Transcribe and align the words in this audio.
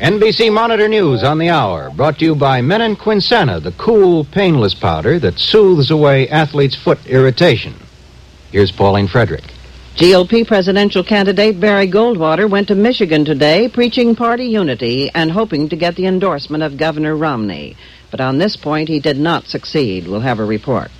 NBC 0.00 0.52
Monitor 0.52 0.88
News 0.88 1.22
on 1.22 1.38
the 1.38 1.48
hour, 1.48 1.90
brought 1.90 2.18
to 2.18 2.24
you 2.24 2.34
by 2.34 2.60
Mennen 2.60 2.96
Quinsana, 2.96 3.62
the 3.62 3.72
cool, 3.72 4.24
painless 4.24 4.74
powder 4.74 5.18
that 5.18 5.38
soothes 5.38 5.90
away 5.90 6.28
athlete's 6.28 6.76
foot 6.76 6.98
irritation. 7.06 7.74
Here's 8.52 8.70
Pauline 8.70 9.08
Frederick. 9.08 9.44
GOP 9.96 10.46
presidential 10.46 11.02
candidate 11.02 11.58
Barry 11.60 11.90
Goldwater 11.90 12.48
went 12.48 12.68
to 12.68 12.74
Michigan 12.74 13.24
today 13.24 13.68
preaching 13.68 14.14
party 14.14 14.46
unity 14.46 15.10
and 15.14 15.30
hoping 15.30 15.68
to 15.68 15.76
get 15.76 15.96
the 15.96 16.06
endorsement 16.06 16.62
of 16.62 16.76
Governor 16.76 17.16
Romney. 17.16 17.76
But 18.10 18.20
on 18.20 18.38
this 18.38 18.56
point, 18.56 18.88
he 18.88 19.00
did 19.00 19.18
not 19.18 19.46
succeed. 19.46 20.06
We'll 20.06 20.20
have 20.20 20.38
a 20.38 20.44
report. 20.44 20.90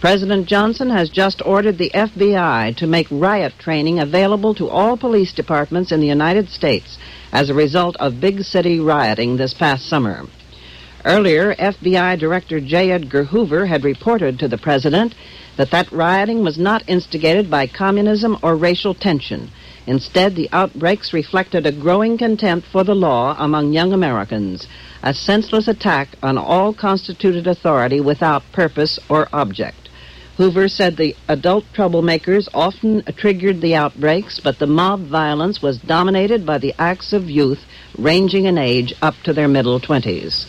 President 0.00 0.46
Johnson 0.46 0.90
has 0.90 1.10
just 1.10 1.42
ordered 1.44 1.76
the 1.76 1.90
FBI 1.92 2.76
to 2.76 2.86
make 2.86 3.08
riot 3.10 3.54
training 3.58 3.98
available 3.98 4.54
to 4.54 4.68
all 4.68 4.96
police 4.96 5.32
departments 5.32 5.90
in 5.90 5.98
the 5.98 6.06
United 6.06 6.48
States 6.48 6.96
as 7.32 7.50
a 7.50 7.54
result 7.54 7.96
of 7.96 8.20
big 8.20 8.42
city 8.42 8.78
rioting 8.78 9.36
this 9.36 9.52
past 9.52 9.88
summer. 9.88 10.24
Earlier, 11.04 11.52
FBI 11.56 12.16
Director 12.16 12.60
J. 12.60 12.92
Edgar 12.92 13.24
Hoover 13.24 13.66
had 13.66 13.82
reported 13.82 14.38
to 14.38 14.46
the 14.46 14.56
president 14.56 15.16
that 15.56 15.72
that 15.72 15.90
rioting 15.90 16.44
was 16.44 16.58
not 16.58 16.88
instigated 16.88 17.50
by 17.50 17.66
communism 17.66 18.38
or 18.40 18.54
racial 18.54 18.94
tension. 18.94 19.50
Instead, 19.88 20.36
the 20.36 20.48
outbreaks 20.52 21.12
reflected 21.12 21.66
a 21.66 21.72
growing 21.72 22.16
contempt 22.16 22.68
for 22.70 22.84
the 22.84 22.94
law 22.94 23.34
among 23.36 23.72
young 23.72 23.92
Americans, 23.92 24.68
a 25.02 25.12
senseless 25.12 25.66
attack 25.66 26.10
on 26.22 26.38
all 26.38 26.72
constituted 26.72 27.48
authority 27.48 28.00
without 28.00 28.44
purpose 28.52 29.00
or 29.08 29.28
object. 29.32 29.77
Hoover 30.38 30.68
said 30.68 30.96
the 30.96 31.16
adult 31.26 31.64
troublemakers 31.74 32.46
often 32.54 33.02
triggered 33.16 33.60
the 33.60 33.74
outbreaks, 33.74 34.38
but 34.38 34.60
the 34.60 34.68
mob 34.68 35.08
violence 35.08 35.60
was 35.60 35.78
dominated 35.78 36.46
by 36.46 36.58
the 36.58 36.72
acts 36.78 37.12
of 37.12 37.28
youth 37.28 37.58
ranging 37.98 38.44
in 38.44 38.56
age 38.56 38.94
up 39.02 39.16
to 39.24 39.32
their 39.32 39.48
middle 39.48 39.80
20s. 39.80 40.46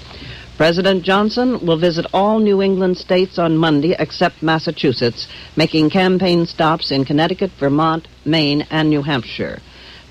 President 0.58 1.02
Johnson 1.02 1.66
will 1.66 1.80
visit 1.80 2.06
all 2.14 2.38
New 2.38 2.62
England 2.62 3.00
states 3.00 3.40
on 3.40 3.58
Monday 3.58 3.96
except 3.98 4.44
Massachusetts, 4.44 5.28
making 5.56 5.90
campaign 5.90 6.46
stops 6.46 6.92
in 6.92 7.04
Connecticut, 7.04 7.50
Vermont, 7.60 8.08
Maine, 8.26 8.68
and 8.70 8.92
New 8.92 9.02
Hampshire. 9.02 9.60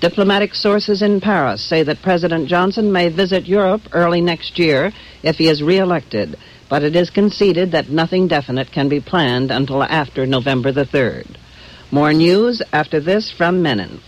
Diplomatic 0.01 0.55
sources 0.55 1.01
in 1.01 1.21
Paris 1.21 1.63
say 1.63 1.83
that 1.83 2.01
President 2.01 2.49
Johnson 2.49 2.91
may 2.91 3.07
visit 3.07 3.45
Europe 3.45 3.83
early 3.93 4.19
next 4.19 4.59
year 4.59 4.91
if 5.23 5.37
he 5.37 5.47
is 5.47 5.63
reelected 5.63 6.37
but 6.69 6.83
it 6.83 6.95
is 6.95 7.09
conceded 7.09 7.71
that 7.71 7.89
nothing 7.89 8.27
definite 8.27 8.71
can 8.71 8.87
be 8.87 9.01
planned 9.01 9.51
until 9.51 9.83
after 9.83 10.25
November 10.25 10.71
the 10.71 10.85
3rd. 10.85 11.35
More 11.91 12.13
news 12.13 12.61
after 12.71 12.99
this 12.99 13.31
from 13.31 13.63
Mennen. 13.63 13.99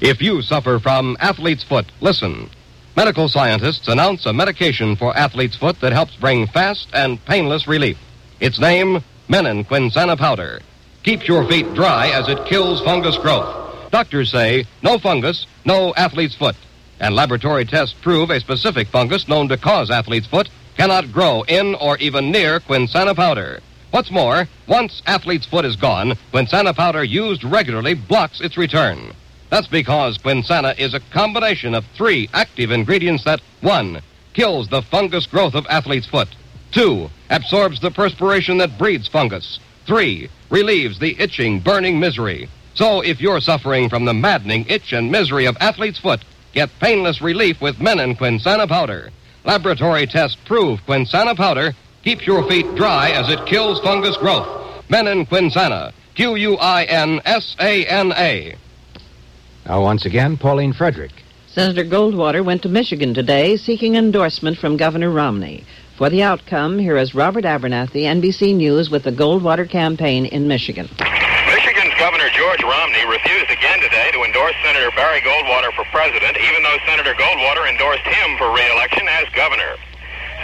If 0.00 0.20
you 0.20 0.42
suffer 0.42 0.78
from 0.78 1.16
athlete's 1.18 1.64
foot, 1.64 1.86
listen. 2.00 2.50
Medical 2.94 3.28
scientists 3.28 3.88
announce 3.88 4.26
a 4.26 4.32
medication 4.32 4.96
for 4.96 5.16
athlete's 5.16 5.56
foot 5.56 5.80
that 5.80 5.92
helps 5.92 6.14
bring 6.16 6.46
fast 6.46 6.88
and 6.92 7.24
painless 7.24 7.66
relief. 7.66 7.98
Its 8.38 8.60
name, 8.60 9.02
Mennen 9.28 9.66
Quinsana 9.66 10.16
Powder. 10.18 10.60
Keeps 11.02 11.26
your 11.26 11.46
feet 11.48 11.72
dry 11.74 12.08
as 12.08 12.28
it 12.28 12.44
kills 12.44 12.82
fungus 12.82 13.16
growth. 13.16 13.90
Doctors 13.90 14.30
say 14.30 14.66
no 14.82 14.98
fungus, 14.98 15.46
no 15.64 15.94
athlete's 15.96 16.34
foot. 16.34 16.56
And 17.00 17.14
laboratory 17.14 17.64
tests 17.64 17.94
prove 18.02 18.30
a 18.30 18.40
specific 18.40 18.88
fungus 18.88 19.28
known 19.28 19.48
to 19.48 19.56
cause 19.56 19.90
athlete's 19.90 20.26
foot 20.26 20.50
cannot 20.78 21.10
grow 21.12 21.42
in 21.42 21.74
or 21.74 21.98
even 21.98 22.30
near 22.30 22.60
Quinsana 22.60 23.14
powder. 23.14 23.60
What's 23.90 24.12
more, 24.12 24.46
once 24.68 25.02
athlete's 25.06 25.44
foot 25.44 25.64
is 25.64 25.74
gone, 25.74 26.16
Quinsana 26.32 26.74
powder 26.74 27.02
used 27.02 27.42
regularly 27.42 27.94
blocks 27.94 28.40
its 28.40 28.56
return. 28.56 29.12
That's 29.50 29.66
because 29.66 30.18
Quinsana 30.18 30.78
is 30.78 30.94
a 30.94 31.00
combination 31.00 31.74
of 31.74 31.84
three 31.96 32.30
active 32.32 32.70
ingredients 32.70 33.24
that, 33.24 33.40
one, 33.60 34.02
kills 34.34 34.68
the 34.68 34.82
fungus 34.82 35.26
growth 35.26 35.54
of 35.54 35.66
athlete's 35.66 36.06
foot, 36.06 36.28
two, 36.70 37.10
absorbs 37.28 37.80
the 37.80 37.90
perspiration 37.90 38.58
that 38.58 38.78
breeds 38.78 39.08
fungus, 39.08 39.58
three, 39.84 40.28
relieves 40.48 41.00
the 41.00 41.18
itching, 41.18 41.58
burning 41.58 41.98
misery. 41.98 42.48
So 42.74 43.00
if 43.00 43.20
you're 43.20 43.40
suffering 43.40 43.88
from 43.88 44.04
the 44.04 44.14
maddening 44.14 44.64
itch 44.68 44.92
and 44.92 45.10
misery 45.10 45.46
of 45.46 45.56
athlete's 45.58 45.98
foot, 45.98 46.20
get 46.52 46.70
painless 46.78 47.20
relief 47.20 47.60
with 47.60 47.78
Mennen 47.78 48.16
Quinsana 48.16 48.68
powder. 48.68 49.10
Laboratory 49.48 50.06
tests 50.06 50.36
prove 50.44 50.78
Quinsana 50.80 51.34
powder 51.34 51.72
keeps 52.04 52.26
your 52.26 52.46
feet 52.46 52.66
dry 52.74 53.08
as 53.12 53.30
it 53.30 53.46
kills 53.46 53.80
fungus 53.80 54.14
growth. 54.18 54.46
Mennen 54.90 55.26
Quinsana. 55.26 55.94
Q 56.14 56.34
U 56.34 56.56
I 56.56 56.84
N 56.84 57.22
S 57.24 57.56
A 57.58 57.86
N 57.86 58.12
A. 58.12 58.54
Now, 59.64 59.82
once 59.82 60.04
again, 60.04 60.36
Pauline 60.36 60.74
Frederick. 60.74 61.12
Senator 61.46 61.84
Goldwater 61.84 62.44
went 62.44 62.60
to 62.64 62.68
Michigan 62.68 63.14
today 63.14 63.56
seeking 63.56 63.96
endorsement 63.96 64.58
from 64.58 64.76
Governor 64.76 65.10
Romney. 65.10 65.64
For 65.96 66.10
the 66.10 66.22
outcome, 66.22 66.78
here 66.78 66.98
is 66.98 67.14
Robert 67.14 67.46
Abernethy, 67.46 68.02
NBC 68.02 68.54
News, 68.54 68.90
with 68.90 69.04
the 69.04 69.12
Goldwater 69.12 69.68
campaign 69.68 70.26
in 70.26 70.46
Michigan. 70.46 70.90
Governor 72.28 72.44
George 72.44 72.64
Romney 72.68 73.04
refused 73.08 73.48
again 73.48 73.80
today 73.80 74.12
to 74.12 74.20
endorse 74.20 74.52
Senator 74.60 74.92
Barry 74.92 75.24
Goldwater 75.24 75.72
for 75.72 75.84
president, 75.88 76.36
even 76.36 76.60
though 76.60 76.76
Senator 76.84 77.16
Goldwater 77.16 77.64
endorsed 77.64 78.04
him 78.04 78.36
for 78.36 78.52
re-election 78.52 79.08
as 79.08 79.24
governor. 79.32 79.80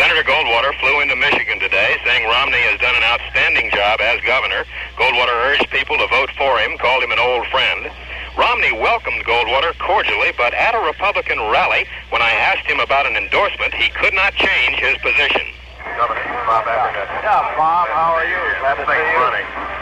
Senator 0.01 0.25
Goldwater 0.25 0.73
flew 0.81 1.05
into 1.05 1.15
Michigan 1.15 1.61
today, 1.61 2.01
saying 2.07 2.25
Romney 2.25 2.65
has 2.73 2.81
done 2.81 2.97
an 2.97 3.05
outstanding 3.05 3.69
job 3.69 4.01
as 4.01 4.17
governor. 4.25 4.65
Goldwater 4.97 5.37
urged 5.53 5.69
people 5.69 6.01
to 6.01 6.09
vote 6.09 6.33
for 6.41 6.57
him, 6.57 6.81
called 6.81 7.05
him 7.05 7.13
an 7.13 7.21
old 7.21 7.45
friend. 7.53 7.93
Romney 8.33 8.73
welcomed 8.73 9.21
Goldwater 9.29 9.77
cordially, 9.77 10.33
but 10.41 10.57
at 10.57 10.73
a 10.73 10.81
Republican 10.81 11.37
rally, 11.53 11.85
when 12.09 12.25
I 12.25 12.33
asked 12.33 12.65
him 12.65 12.81
about 12.81 13.05
an 13.05 13.21
endorsement, 13.21 13.77
he 13.77 13.93
could 13.93 14.15
not 14.17 14.33
change 14.33 14.81
his 14.81 14.97
position. 15.05 15.53
Governor, 16.01 16.25
Bob 16.49 16.65
Abernethy. 16.65 17.13
Yeah, 17.21 17.45
Bob, 17.61 17.93
how 17.93 18.17
are 18.17 18.25
you? 18.25 18.41
Glad 18.65 18.81
to 18.81 18.89
see 18.89 18.97
you. 18.97 19.21
Running. 19.21 19.74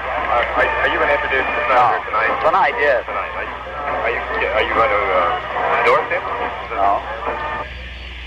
Are, 0.52 0.68
are, 0.68 0.90
you 0.92 1.00
going 1.00 1.08
to 1.08 1.16
introduce 1.16 1.48
the 1.48 1.64
senator 1.64 1.96
no. 1.96 2.04
tonight? 2.12 2.32
Tonight, 2.44 2.76
yes. 2.76 3.00
Tonight. 3.08 3.32
Are 3.32 4.12
you, 4.12 4.20
are 4.20 4.42
you, 4.44 4.48
are 4.52 4.64
you 4.68 4.74
going 4.76 4.92
to 4.92 5.02
uh, 5.16 5.80
endorse 5.80 6.08
him? 6.12 6.22
No. 6.76 7.00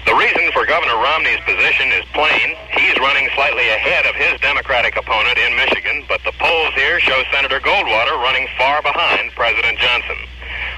The 0.09 0.15
reason 0.17 0.49
for 0.49 0.65
Governor 0.65 0.97
Romney's 1.05 1.41
position 1.45 1.93
is 1.93 2.01
plain. 2.17 2.57
He's 2.73 2.97
running 2.97 3.29
slightly 3.37 3.69
ahead 3.69 4.09
of 4.09 4.17
his 4.17 4.41
Democratic 4.41 4.97
opponent 4.97 5.37
in 5.37 5.53
Michigan, 5.53 6.01
but 6.09 6.21
the 6.25 6.33
polls 6.41 6.73
here 6.73 6.97
show 6.99 7.21
Senator 7.29 7.61
Goldwater 7.61 8.17
running 8.17 8.49
far 8.57 8.81
behind 8.81 9.29
President 9.37 9.77
Johnson. 9.77 10.17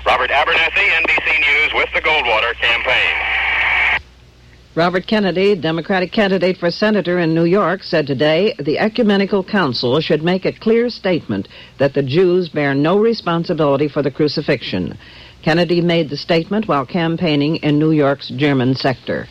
Robert 0.03 0.31
Abernethy, 0.31 0.88
NBC 1.00 1.28
News, 1.44 1.72
with 1.75 1.91
the 1.96 2.03
Goldwater 2.03 2.56
campaign. 2.59 3.16
Robert 4.77 5.07
Kennedy, 5.07 5.55
Democratic 5.55 6.11
candidate 6.11 6.55
for 6.55 6.69
senator 6.69 7.17
in 7.17 7.33
New 7.33 7.45
York, 7.45 7.81
said 7.81 8.05
today 8.05 8.53
the 8.59 8.77
Ecumenical 8.77 9.43
Council 9.43 9.99
should 10.01 10.21
make 10.21 10.45
a 10.45 10.51
clear 10.51 10.88
statement 10.91 11.47
that 11.79 11.95
the 11.95 12.03
Jews 12.03 12.47
bear 12.47 12.75
no 12.75 12.99
responsibility 12.99 13.87
for 13.87 14.03
the 14.03 14.11
crucifixion. 14.11 14.95
Kennedy 15.41 15.81
made 15.81 16.11
the 16.11 16.16
statement 16.16 16.67
while 16.67 16.85
campaigning 16.85 17.55
in 17.55 17.79
New 17.79 17.89
York's 17.89 18.29
German 18.29 18.75
sector. 18.75 19.27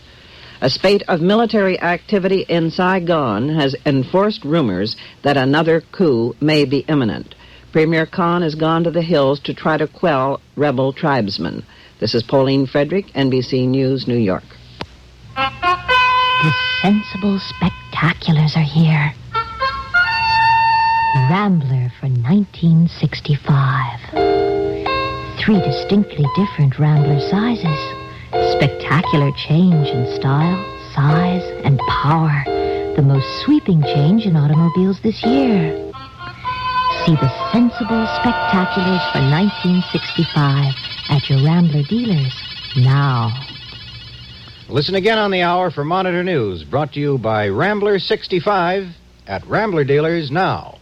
A 0.62 0.68
spate 0.68 1.04
of 1.06 1.20
military 1.20 1.80
activity 1.80 2.44
in 2.48 2.68
Saigon 2.68 3.48
has 3.48 3.76
enforced 3.86 4.44
rumors 4.44 4.96
that 5.22 5.36
another 5.36 5.80
coup 5.92 6.34
may 6.40 6.64
be 6.64 6.80
imminent. 6.88 7.36
Premier 7.70 8.04
Khanh 8.04 8.42
has 8.42 8.56
gone 8.56 8.82
to 8.82 8.90
the 8.90 9.00
hills 9.00 9.38
to 9.44 9.54
try 9.54 9.76
to 9.76 9.86
quell 9.86 10.40
rebel 10.56 10.92
tribesmen. 10.92 11.64
This 12.00 12.16
is 12.16 12.24
Pauline 12.24 12.66
Frederick, 12.66 13.06
NBC 13.14 13.68
News, 13.68 14.08
New 14.08 14.18
York. 14.18 14.42
The 15.36 16.52
sensible 16.80 17.38
spectaculars 17.38 18.56
are 18.56 18.64
here. 18.64 19.12
Rambler 21.30 21.92
for 22.00 22.08
1965. 22.08 24.00
Three 25.38 25.60
distinctly 25.60 26.24
different 26.36 26.78
Rambler 26.78 27.20
sizes. 27.28 27.78
Spectacular 28.56 29.30
change 29.32 29.88
in 29.88 30.06
style, 30.18 30.56
size, 30.94 31.44
and 31.64 31.78
power. 31.80 32.44
The 32.96 33.02
most 33.02 33.26
sweeping 33.44 33.82
change 33.82 34.24
in 34.24 34.36
automobiles 34.36 35.00
this 35.02 35.22
year. 35.22 35.76
See 37.04 37.14
the 37.14 37.30
sensible 37.52 38.06
spectaculars 38.24 39.04
for 39.12 39.20
1965 39.20 40.74
at 41.10 41.28
your 41.28 41.44
Rambler 41.44 41.82
dealers 41.82 42.34
now. 42.76 43.32
Listen 44.68 44.96
again 44.96 45.16
on 45.16 45.30
the 45.30 45.42
hour 45.42 45.70
for 45.70 45.84
Monitor 45.84 46.24
News, 46.24 46.64
brought 46.64 46.92
to 46.94 47.00
you 47.00 47.18
by 47.18 47.48
Rambler 47.48 48.00
65 48.00 48.88
at 49.28 49.46
Rambler 49.46 49.84
Dealers 49.84 50.32
now. 50.32 50.78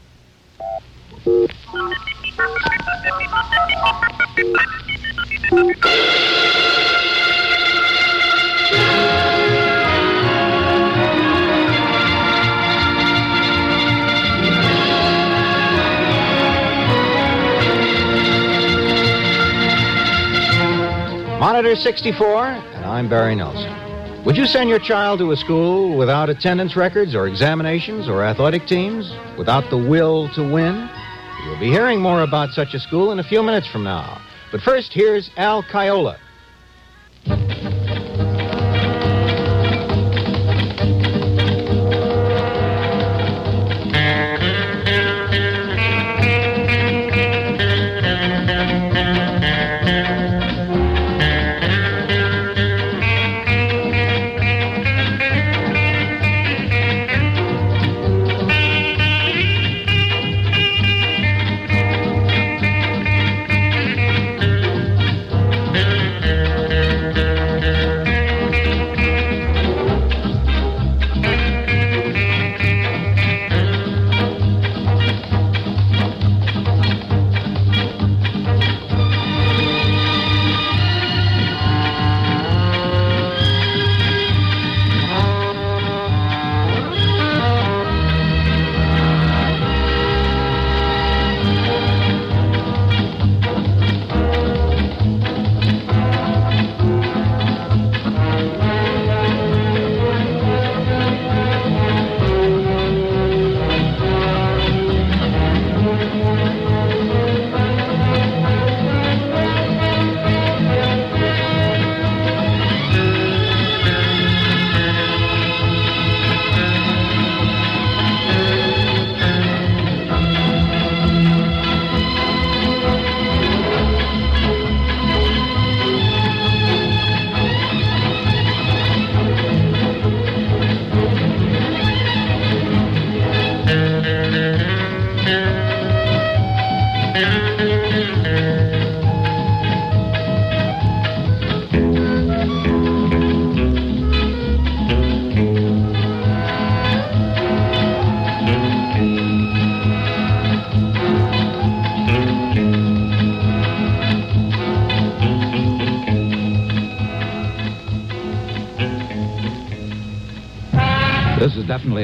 Monitor 21.38 21.76
64, 21.76 22.46
and 22.46 22.84
I'm 22.86 23.10
Barry 23.10 23.34
Nelson. 23.34 23.73
Would 24.24 24.38
you 24.38 24.46
send 24.46 24.70
your 24.70 24.78
child 24.78 25.18
to 25.18 25.32
a 25.32 25.36
school 25.36 25.98
without 25.98 26.30
attendance 26.30 26.76
records 26.76 27.14
or 27.14 27.26
examinations 27.26 28.08
or 28.08 28.24
athletic 28.24 28.66
teams, 28.66 29.12
without 29.36 29.68
the 29.68 29.76
will 29.76 30.30
to 30.32 30.42
win? 30.42 30.88
You'll 31.44 31.60
be 31.60 31.68
hearing 31.68 32.00
more 32.00 32.22
about 32.22 32.48
such 32.52 32.72
a 32.72 32.80
school 32.80 33.12
in 33.12 33.18
a 33.18 33.22
few 33.22 33.42
minutes 33.42 33.68
from 33.70 33.84
now. 33.84 34.22
But 34.50 34.62
first, 34.62 34.94
here's 34.94 35.28
Al 35.36 35.62
Kiola. 35.62 36.16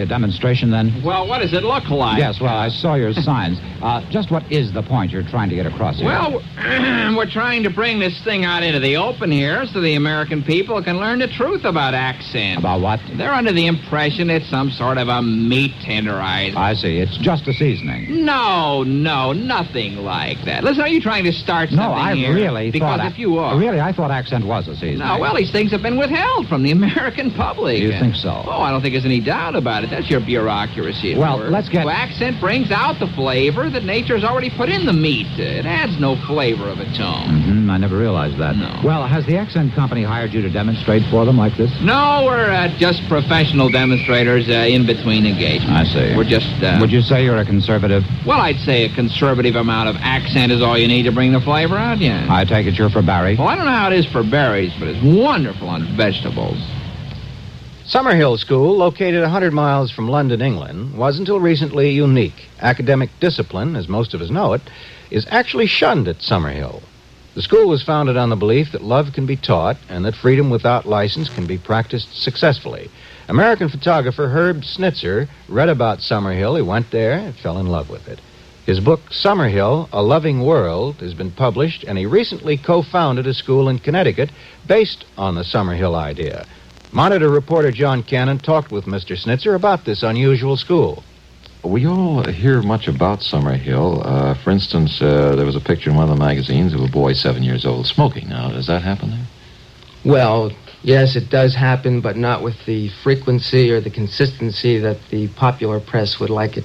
A 0.00 0.06
demonstration, 0.06 0.70
then? 0.70 1.02
Well, 1.04 1.28
what 1.28 1.38
does 1.38 1.52
it 1.52 1.62
look 1.62 1.88
like? 1.90 2.18
Yes, 2.18 2.40
well, 2.40 2.56
I 2.56 2.68
saw 2.68 2.94
your 2.94 3.12
signs. 3.12 3.58
Uh, 3.82 4.04
just 4.10 4.30
what 4.30 4.42
is 4.52 4.72
the 4.72 4.82
point 4.82 5.10
you're 5.10 5.22
trying 5.22 5.48
to 5.48 5.54
get 5.54 5.64
across 5.66 5.96
here? 5.96 6.06
Well, 6.06 6.42
we're 7.16 7.30
trying 7.30 7.62
to 7.62 7.70
bring 7.70 7.98
this 7.98 8.22
thing 8.22 8.44
out 8.44 8.62
into 8.62 8.78
the 8.78 8.96
open 8.96 9.30
here 9.30 9.64
so 9.66 9.80
the 9.80 9.94
American 9.94 10.42
people 10.42 10.82
can 10.82 10.98
learn 10.98 11.18
the 11.20 11.28
truth 11.28 11.64
about 11.64 11.94
accent. 11.94 12.58
About 12.58 12.80
what? 12.82 13.00
They're 13.16 13.32
under 13.32 13.52
the 13.52 13.66
impression 13.66 14.28
it's 14.28 14.48
some 14.50 14.70
sort 14.70 14.98
of 14.98 15.08
a 15.08 15.22
meat 15.22 15.72
tenderizer. 15.82 16.56
I 16.56 16.74
see. 16.74 16.98
It's 16.98 17.16
just 17.18 17.48
a 17.48 17.54
seasoning. 17.54 18.24
No, 18.24 18.82
no, 18.82 19.32
nothing 19.32 19.96
like 19.96 20.44
that. 20.44 20.62
Listen, 20.62 20.82
are 20.82 20.88
you 20.88 21.00
trying 21.00 21.24
to 21.24 21.32
start 21.32 21.70
something 21.70 21.86
No, 21.86 21.92
I 21.94 22.14
here? 22.14 22.34
really 22.34 22.70
because 22.70 22.98
thought... 23.00 23.12
if 23.12 23.18
you 23.18 23.38
are, 23.38 23.56
Really, 23.58 23.80
I 23.80 23.92
thought 23.92 24.10
accent 24.10 24.44
was 24.44 24.68
a 24.68 24.74
seasoning. 24.74 24.98
no, 24.98 25.18
well, 25.18 25.34
these 25.34 25.50
things 25.52 25.70
have 25.70 25.82
been 25.82 25.96
withheld 25.96 26.48
from 26.48 26.62
the 26.62 26.70
American 26.80 27.30
public. 27.30 27.78
You 27.80 27.92
think 27.92 28.14
so? 28.14 28.42
Oh, 28.46 28.60
I 28.60 28.70
don't 28.70 28.82
think 28.82 28.92
there's 28.92 29.06
any 29.06 29.20
doubt 29.20 29.56
about 29.56 29.84
it. 29.84 29.90
That's 29.90 30.10
your 30.10 30.20
bureaucracy. 30.20 31.16
Well, 31.16 31.38
work. 31.38 31.50
let's 31.50 31.68
get- 31.70 31.86
Well, 31.86 31.94
accent 31.94 32.40
brings 32.40 32.70
out 32.70 32.98
the 32.98 33.06
flavor 33.08 33.69
that 33.72 33.84
nature's 33.84 34.24
already 34.24 34.50
put 34.50 34.68
in 34.68 34.86
the 34.86 34.92
meat. 34.92 35.26
It 35.38 35.66
adds 35.66 35.98
no 36.00 36.16
flavor 36.26 36.68
of 36.68 36.78
its 36.80 36.98
own. 37.00 37.42
hmm 37.42 37.70
I 37.70 37.78
never 37.78 37.96
realized 37.96 38.38
that. 38.38 38.56
No. 38.56 38.80
Well, 38.84 39.06
has 39.06 39.24
the 39.26 39.36
accent 39.36 39.74
company 39.74 40.02
hired 40.02 40.32
you 40.32 40.42
to 40.42 40.50
demonstrate 40.50 41.02
for 41.10 41.24
them 41.24 41.36
like 41.36 41.56
this? 41.56 41.70
No, 41.80 42.22
we're 42.26 42.50
uh, 42.50 42.68
just 42.78 43.00
professional 43.08 43.68
demonstrators 43.70 44.48
uh, 44.48 44.66
in 44.68 44.86
between 44.86 45.24
engagements. 45.26 45.70
I 45.70 45.84
see. 45.84 46.16
We're 46.16 46.24
just. 46.28 46.50
Uh, 46.62 46.78
Would 46.80 46.90
you 46.90 47.00
say 47.00 47.24
you're 47.24 47.38
a 47.38 47.44
conservative? 47.44 48.02
Well, 48.26 48.40
I'd 48.40 48.58
say 48.60 48.84
a 48.84 48.94
conservative 48.94 49.54
amount 49.54 49.88
of 49.88 49.96
accent 50.00 50.50
is 50.52 50.62
all 50.62 50.76
you 50.76 50.88
need 50.88 51.04
to 51.04 51.12
bring 51.12 51.32
the 51.32 51.40
flavor 51.40 51.76
out. 51.76 51.98
Yeah. 51.98 52.26
I 52.28 52.44
take 52.44 52.66
it 52.66 52.74
you're 52.74 52.90
for 52.90 53.02
Barry. 53.02 53.36
Well, 53.36 53.48
I 53.48 53.54
don't 53.56 53.64
know 53.66 53.70
how 53.72 53.90
it 53.90 53.98
is 53.98 54.06
for 54.06 54.22
berries, 54.24 54.72
but 54.78 54.88
it's 54.88 55.02
wonderful 55.04 55.68
on 55.68 55.84
vegetables. 55.96 56.58
Summerhill 57.90 58.38
School, 58.38 58.76
located 58.76 59.20
100 59.22 59.52
miles 59.52 59.90
from 59.90 60.06
London, 60.06 60.40
England, 60.40 60.96
was 60.96 61.18
until 61.18 61.40
recently 61.40 61.90
unique. 61.90 62.46
Academic 62.60 63.10
discipline, 63.18 63.74
as 63.74 63.88
most 63.88 64.14
of 64.14 64.22
us 64.22 64.30
know 64.30 64.52
it, 64.52 64.62
is 65.10 65.26
actually 65.28 65.66
shunned 65.66 66.06
at 66.06 66.20
Summerhill. 66.20 66.82
The 67.34 67.42
school 67.42 67.66
was 67.66 67.82
founded 67.82 68.16
on 68.16 68.30
the 68.30 68.36
belief 68.36 68.70
that 68.70 68.84
love 68.84 69.12
can 69.12 69.26
be 69.26 69.34
taught 69.34 69.76
and 69.88 70.04
that 70.04 70.14
freedom 70.14 70.50
without 70.50 70.86
license 70.86 71.28
can 71.28 71.48
be 71.48 71.58
practiced 71.58 72.16
successfully. 72.16 72.88
American 73.28 73.68
photographer 73.68 74.28
Herb 74.28 74.58
Snitzer 74.58 75.26
read 75.48 75.68
about 75.68 75.98
Summerhill. 75.98 76.54
He 76.54 76.62
went 76.62 76.92
there 76.92 77.18
and 77.18 77.34
fell 77.34 77.58
in 77.58 77.66
love 77.66 77.90
with 77.90 78.06
it. 78.06 78.20
His 78.66 78.78
book, 78.78 79.00
Summerhill, 79.10 79.88
A 79.92 80.00
Loving 80.00 80.42
World, 80.42 81.00
has 81.00 81.14
been 81.14 81.32
published, 81.32 81.82
and 81.82 81.98
he 81.98 82.06
recently 82.06 82.56
co 82.56 82.82
founded 82.82 83.26
a 83.26 83.34
school 83.34 83.68
in 83.68 83.80
Connecticut 83.80 84.30
based 84.68 85.04
on 85.18 85.34
the 85.34 85.42
Summerhill 85.42 85.96
idea. 85.96 86.46
Monitor 86.92 87.28
reporter 87.30 87.70
John 87.70 88.02
Cannon 88.02 88.38
talked 88.38 88.72
with 88.72 88.84
Mr. 88.84 89.16
Snitzer 89.16 89.54
about 89.54 89.84
this 89.84 90.02
unusual 90.02 90.56
school. 90.56 91.04
We 91.62 91.86
all 91.86 92.24
hear 92.24 92.62
much 92.62 92.88
about 92.88 93.20
Summerhill. 93.20 94.02
Uh, 94.04 94.34
for 94.42 94.50
instance, 94.50 95.00
uh, 95.00 95.36
there 95.36 95.46
was 95.46 95.54
a 95.56 95.60
picture 95.60 95.90
in 95.90 95.96
one 95.96 96.10
of 96.10 96.16
the 96.18 96.24
magazines 96.24 96.72
of 96.74 96.80
a 96.80 96.88
boy 96.88 97.12
seven 97.12 97.42
years 97.42 97.64
old 97.64 97.86
smoking. 97.86 98.28
Now, 98.28 98.50
does 98.50 98.66
that 98.66 98.82
happen 98.82 99.10
there? 99.10 99.26
Well, 100.04 100.50
yes, 100.82 101.14
it 101.16 101.28
does 101.30 101.54
happen, 101.54 102.00
but 102.00 102.16
not 102.16 102.42
with 102.42 102.56
the 102.66 102.88
frequency 103.04 103.70
or 103.70 103.80
the 103.80 103.90
consistency 103.90 104.78
that 104.78 104.96
the 105.10 105.28
popular 105.28 105.78
press 105.80 106.18
would 106.18 106.30
like 106.30 106.56
it 106.56 106.64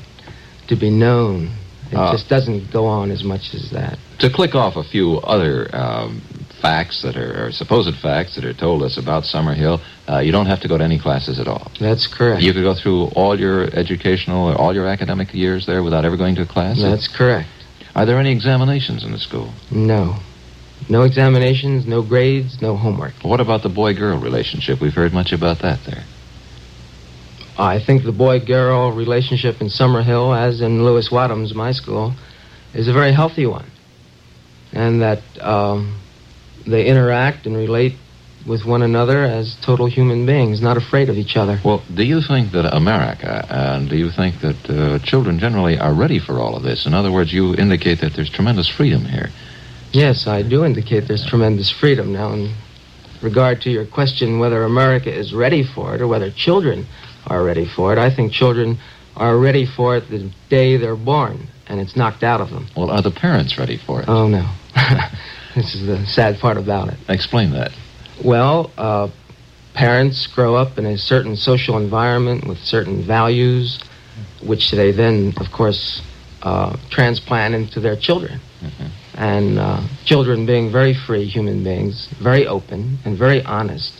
to 0.67 0.75
be 0.75 0.89
known. 0.89 1.51
It 1.91 1.97
Ah. 1.97 2.13
just 2.13 2.29
doesn't 2.29 2.71
go 2.71 2.85
on 2.87 3.11
as 3.11 3.23
much 3.23 3.53
as 3.53 3.69
that. 3.71 3.99
To 4.19 4.29
click 4.29 4.55
off 4.55 4.75
a 4.77 4.83
few 4.83 5.17
other 5.17 5.69
um, 5.75 6.21
facts 6.65 7.03
that 7.03 7.15
are, 7.15 7.45
or 7.45 7.51
supposed 7.51 7.95
facts 7.97 8.33
that 8.35 8.43
are 8.43 8.53
told 8.53 8.81
us 8.81 8.97
about 8.97 9.23
Summerhill, 9.23 9.79
uh, 10.09 10.17
you 10.17 10.31
don't 10.31 10.47
have 10.47 10.61
to 10.61 10.67
go 10.67 10.77
to 10.77 10.83
any 10.83 10.97
classes 10.97 11.39
at 11.39 11.47
all. 11.47 11.71
That's 11.79 12.07
correct. 12.07 12.41
You 12.41 12.53
could 12.53 12.63
go 12.63 12.73
through 12.73 13.09
all 13.15 13.39
your 13.39 13.65
educational 13.75 14.49
or 14.49 14.55
all 14.55 14.73
your 14.73 14.87
academic 14.87 15.31
years 15.33 15.67
there 15.67 15.83
without 15.83 16.05
ever 16.05 16.17
going 16.17 16.33
to 16.35 16.41
a 16.41 16.45
class? 16.47 16.81
That's 16.81 17.07
correct. 17.07 17.49
Are 17.95 18.05
there 18.07 18.17
any 18.17 18.31
examinations 18.31 19.03
in 19.03 19.11
the 19.11 19.19
school? 19.19 19.53
No. 19.71 20.15
No 20.89 21.03
examinations, 21.03 21.85
no 21.85 22.01
grades, 22.01 22.61
no 22.61 22.75
homework. 22.75 23.13
What 23.21 23.39
about 23.39 23.61
the 23.61 23.69
boy 23.69 23.93
girl 23.93 24.19
relationship? 24.19 24.81
We've 24.81 24.93
heard 24.93 25.13
much 25.13 25.31
about 25.31 25.59
that 25.59 25.79
there. 25.85 26.03
I 27.57 27.79
think 27.79 28.03
the 28.03 28.11
boy 28.11 28.39
girl 28.39 28.91
relationship 28.91 29.61
in 29.61 29.67
Summerhill, 29.67 30.35
as 30.35 30.61
in 30.61 30.83
Lewis 30.83 31.11
Wadham's, 31.11 31.53
my 31.53 31.71
school, 31.71 32.13
is 32.73 32.87
a 32.87 32.93
very 32.93 33.13
healthy 33.13 33.45
one. 33.45 33.69
And 34.73 35.01
that 35.01 35.21
um, 35.39 36.01
they 36.65 36.85
interact 36.85 37.45
and 37.45 37.55
relate 37.55 37.93
with 38.45 38.63
one 38.63 38.83
another 38.83 39.23
as 39.23 39.55
total 39.61 39.87
human 39.87 40.25
beings, 40.25 40.61
not 40.61 40.77
afraid 40.77 41.09
of 41.09 41.17
each 41.17 41.35
other. 41.35 41.59
Well, 41.63 41.81
do 41.93 42.03
you 42.03 42.21
think 42.21 42.51
that 42.51 42.75
America, 42.75 43.45
and 43.49 43.89
do 43.89 43.97
you 43.97 44.11
think 44.11 44.41
that 44.41 44.69
uh, 44.69 44.99
children 44.99 45.39
generally 45.39 45.79
are 45.79 45.93
ready 45.93 46.19
for 46.19 46.39
all 46.39 46.55
of 46.55 46.63
this? 46.63 46.85
In 46.85 46.93
other 46.93 47.11
words, 47.11 47.33
you 47.33 47.55
indicate 47.55 48.01
that 48.01 48.13
there's 48.13 48.29
tremendous 48.29 48.67
freedom 48.67 49.05
here. 49.05 49.29
Yes, 49.91 50.27
I 50.27 50.43
do 50.43 50.63
indicate 50.63 51.07
there's 51.07 51.25
tremendous 51.25 51.71
freedom 51.71 52.13
now. 52.13 52.33
In 52.33 52.53
regard 53.21 53.61
to 53.61 53.71
your 53.71 53.85
question 53.85 54.39
whether 54.39 54.63
America 54.63 55.11
is 55.11 55.33
ready 55.33 55.63
for 55.63 55.95
it 55.95 56.01
or 56.01 56.07
whether 56.07 56.29
children 56.29 56.85
are 57.25 57.43
ready 57.43 57.65
for 57.65 57.93
it, 57.93 57.97
I 57.97 58.13
think 58.13 58.31
children 58.31 58.77
are 59.15 59.37
ready 59.37 59.65
for 59.65 59.97
it 59.97 60.09
the 60.09 60.29
day 60.49 60.77
they're 60.77 60.95
born, 60.95 61.47
and 61.67 61.79
it's 61.79 61.95
knocked 61.95 62.23
out 62.23 62.41
of 62.41 62.51
them. 62.51 62.67
Well, 62.75 62.91
are 62.91 63.01
the 63.01 63.11
parents 63.11 63.57
ready 63.57 63.77
for 63.77 64.01
it? 64.01 64.09
Oh, 64.09 64.27
no. 64.27 64.47
this 65.55 65.73
is 65.73 65.87
the 65.87 66.05
sad 66.05 66.39
part 66.39 66.57
about 66.57 66.89
it. 66.89 66.97
Explain 67.09 67.51
that. 67.51 67.71
Well, 68.23 68.71
uh, 68.77 69.09
parents 69.73 70.27
grow 70.27 70.55
up 70.55 70.77
in 70.77 70.85
a 70.85 70.97
certain 70.97 71.35
social 71.35 71.77
environment 71.77 72.47
with 72.47 72.59
certain 72.59 73.05
values, 73.05 73.79
which 74.45 74.71
they 74.71 74.91
then, 74.91 75.33
of 75.37 75.51
course, 75.51 76.01
uh, 76.43 76.77
transplant 76.89 77.55
into 77.55 77.79
their 77.79 77.95
children. 77.95 78.39
Mm-hmm. 78.61 78.85
And 79.15 79.59
uh, 79.59 79.81
children, 80.05 80.45
being 80.45 80.71
very 80.71 80.93
free 80.93 81.25
human 81.25 81.63
beings, 81.63 82.07
very 82.21 82.45
open 82.45 82.99
and 83.05 83.17
very 83.17 83.43
honest, 83.43 83.93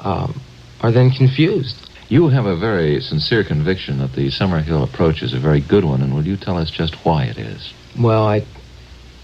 um, 0.00 0.40
are 0.80 0.92
then 0.92 1.10
confused. 1.10 1.76
You 2.08 2.28
have 2.28 2.46
a 2.46 2.56
very 2.56 3.00
sincere 3.00 3.44
conviction 3.44 3.98
that 3.98 4.14
the 4.14 4.28
Summerhill 4.28 4.82
approach 4.82 5.22
is 5.22 5.32
a 5.32 5.38
very 5.38 5.60
good 5.60 5.84
one, 5.84 6.02
and 6.02 6.12
will 6.12 6.26
you 6.26 6.36
tell 6.36 6.58
us 6.58 6.70
just 6.70 6.94
why 7.04 7.24
it 7.24 7.38
is? 7.38 7.72
Well, 7.98 8.26
I, 8.26 8.44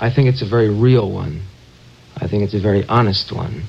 I 0.01 0.11
think 0.11 0.29
it's 0.29 0.43
a 0.43 0.47
very 0.47 0.69
real 0.69 1.11
one. 1.11 1.43
I 2.17 2.27
think 2.29 2.43
it's 2.43 2.55
a 2.55 2.61
very 2.61 2.87
honest 2.89 3.33
one. 3.33 3.65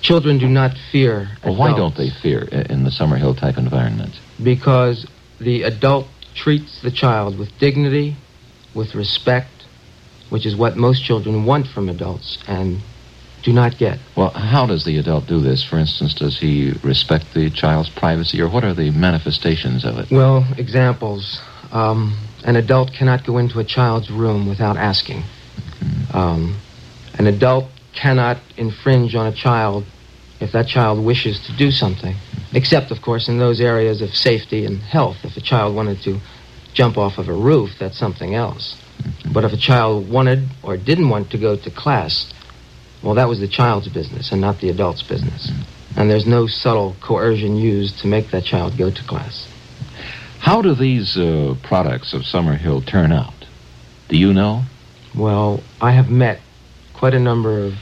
Children 0.00 0.38
do 0.38 0.48
not 0.48 0.76
fear. 0.92 1.28
Well, 1.44 1.56
why 1.56 1.76
don't 1.76 1.96
they 1.96 2.10
fear 2.10 2.42
in 2.42 2.84
the 2.84 2.90
Summerhill 2.90 3.38
type 3.38 3.58
environment? 3.58 4.14
Because 4.42 5.06
the 5.40 5.62
adult 5.62 6.06
treats 6.34 6.80
the 6.82 6.90
child 6.90 7.38
with 7.38 7.50
dignity, 7.58 8.16
with 8.74 8.94
respect, 8.94 9.50
which 10.30 10.46
is 10.46 10.54
what 10.54 10.76
most 10.76 11.02
children 11.02 11.44
want 11.44 11.66
from 11.66 11.88
adults 11.88 12.38
and 12.46 12.78
do 13.42 13.52
not 13.52 13.78
get. 13.78 13.98
Well, 14.16 14.30
how 14.30 14.66
does 14.66 14.84
the 14.84 14.98
adult 14.98 15.26
do 15.26 15.40
this? 15.40 15.64
For 15.64 15.78
instance, 15.78 16.14
does 16.14 16.38
he 16.38 16.72
respect 16.82 17.34
the 17.34 17.50
child's 17.50 17.90
privacy, 17.90 18.40
or 18.40 18.48
what 18.48 18.64
are 18.64 18.74
the 18.74 18.90
manifestations 18.90 19.84
of 19.84 19.98
it? 19.98 20.10
Well, 20.10 20.46
examples. 20.56 21.40
Um, 21.72 22.16
an 22.44 22.56
adult 22.56 22.92
cannot 22.92 23.24
go 23.24 23.38
into 23.38 23.58
a 23.58 23.64
child's 23.64 24.10
room 24.10 24.48
without 24.48 24.76
asking. 24.76 25.22
Um, 26.12 26.58
an 27.18 27.26
adult 27.26 27.66
cannot 27.94 28.38
infringe 28.56 29.14
on 29.14 29.26
a 29.26 29.32
child 29.32 29.84
if 30.40 30.52
that 30.52 30.68
child 30.68 31.04
wishes 31.04 31.40
to 31.46 31.56
do 31.56 31.70
something, 31.70 32.14
except, 32.52 32.90
of 32.90 33.02
course, 33.02 33.28
in 33.28 33.38
those 33.38 33.60
areas 33.60 34.00
of 34.00 34.14
safety 34.14 34.64
and 34.64 34.78
health. 34.78 35.16
If 35.24 35.36
a 35.36 35.40
child 35.40 35.74
wanted 35.74 36.00
to 36.02 36.20
jump 36.74 36.96
off 36.96 37.18
of 37.18 37.28
a 37.28 37.32
roof, 37.32 37.70
that's 37.78 37.98
something 37.98 38.34
else. 38.34 38.76
But 39.32 39.44
if 39.44 39.52
a 39.52 39.56
child 39.56 40.08
wanted 40.08 40.48
or 40.62 40.76
didn't 40.76 41.08
want 41.08 41.30
to 41.30 41.38
go 41.38 41.56
to 41.56 41.70
class, 41.70 42.32
well, 43.02 43.14
that 43.14 43.28
was 43.28 43.40
the 43.40 43.48
child's 43.48 43.88
business 43.88 44.32
and 44.32 44.40
not 44.40 44.60
the 44.60 44.70
adult's 44.70 45.02
business. 45.02 45.50
And 45.96 46.10
there's 46.10 46.26
no 46.26 46.46
subtle 46.46 46.94
coercion 47.00 47.56
used 47.56 47.98
to 48.00 48.06
make 48.06 48.30
that 48.30 48.44
child 48.44 48.76
go 48.76 48.90
to 48.90 49.04
class. 49.04 49.48
How 50.38 50.62
do 50.62 50.74
these 50.74 51.16
uh, 51.16 51.56
products 51.62 52.12
of 52.12 52.22
Summerhill 52.22 52.86
turn 52.86 53.12
out? 53.12 53.34
Do 54.08 54.16
you 54.16 54.32
know? 54.32 54.62
Well, 55.18 55.64
I 55.80 55.90
have 55.90 56.08
met 56.10 56.38
quite 56.94 57.12
a 57.12 57.18
number 57.18 57.58
of 57.58 57.74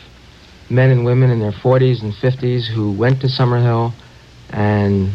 men 0.71 0.91
and 0.91 1.05
women 1.05 1.31
in 1.31 1.39
their 1.39 1.53
40s 1.53 2.03
and 2.03 2.15
50s 2.15 2.67
who 2.67 2.93
went 2.93 3.21
to 3.21 3.27
Summerhill 3.27 3.93
and 4.49 5.13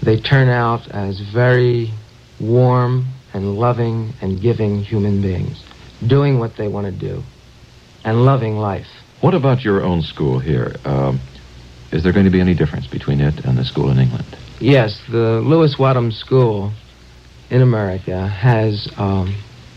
they 0.00 0.20
turn 0.20 0.48
out 0.48 0.88
as 0.92 1.18
very 1.18 1.90
warm 2.38 3.06
and 3.34 3.56
loving 3.56 4.12
and 4.20 4.40
giving 4.40 4.82
human 4.84 5.20
beings, 5.20 5.62
doing 6.06 6.38
what 6.38 6.56
they 6.56 6.68
want 6.68 6.86
to 6.86 6.92
do 6.92 7.22
and 8.04 8.24
loving 8.24 8.56
life. 8.56 8.88
What 9.20 9.34
about 9.34 9.64
your 9.64 9.82
own 9.82 10.02
school 10.02 10.38
here? 10.38 10.76
Um, 10.84 11.20
is 11.90 12.04
there 12.04 12.12
going 12.12 12.26
to 12.26 12.30
be 12.30 12.40
any 12.40 12.54
difference 12.54 12.86
between 12.86 13.20
it 13.20 13.44
and 13.44 13.58
the 13.58 13.64
school 13.64 13.90
in 13.90 13.98
England? 13.98 14.36
Yes, 14.60 15.00
the 15.10 15.40
Lewis 15.40 15.78
Wadham 15.78 16.12
School 16.12 16.72
in 17.50 17.60
America 17.60 18.28
has 18.28 18.88
um, 18.96 19.34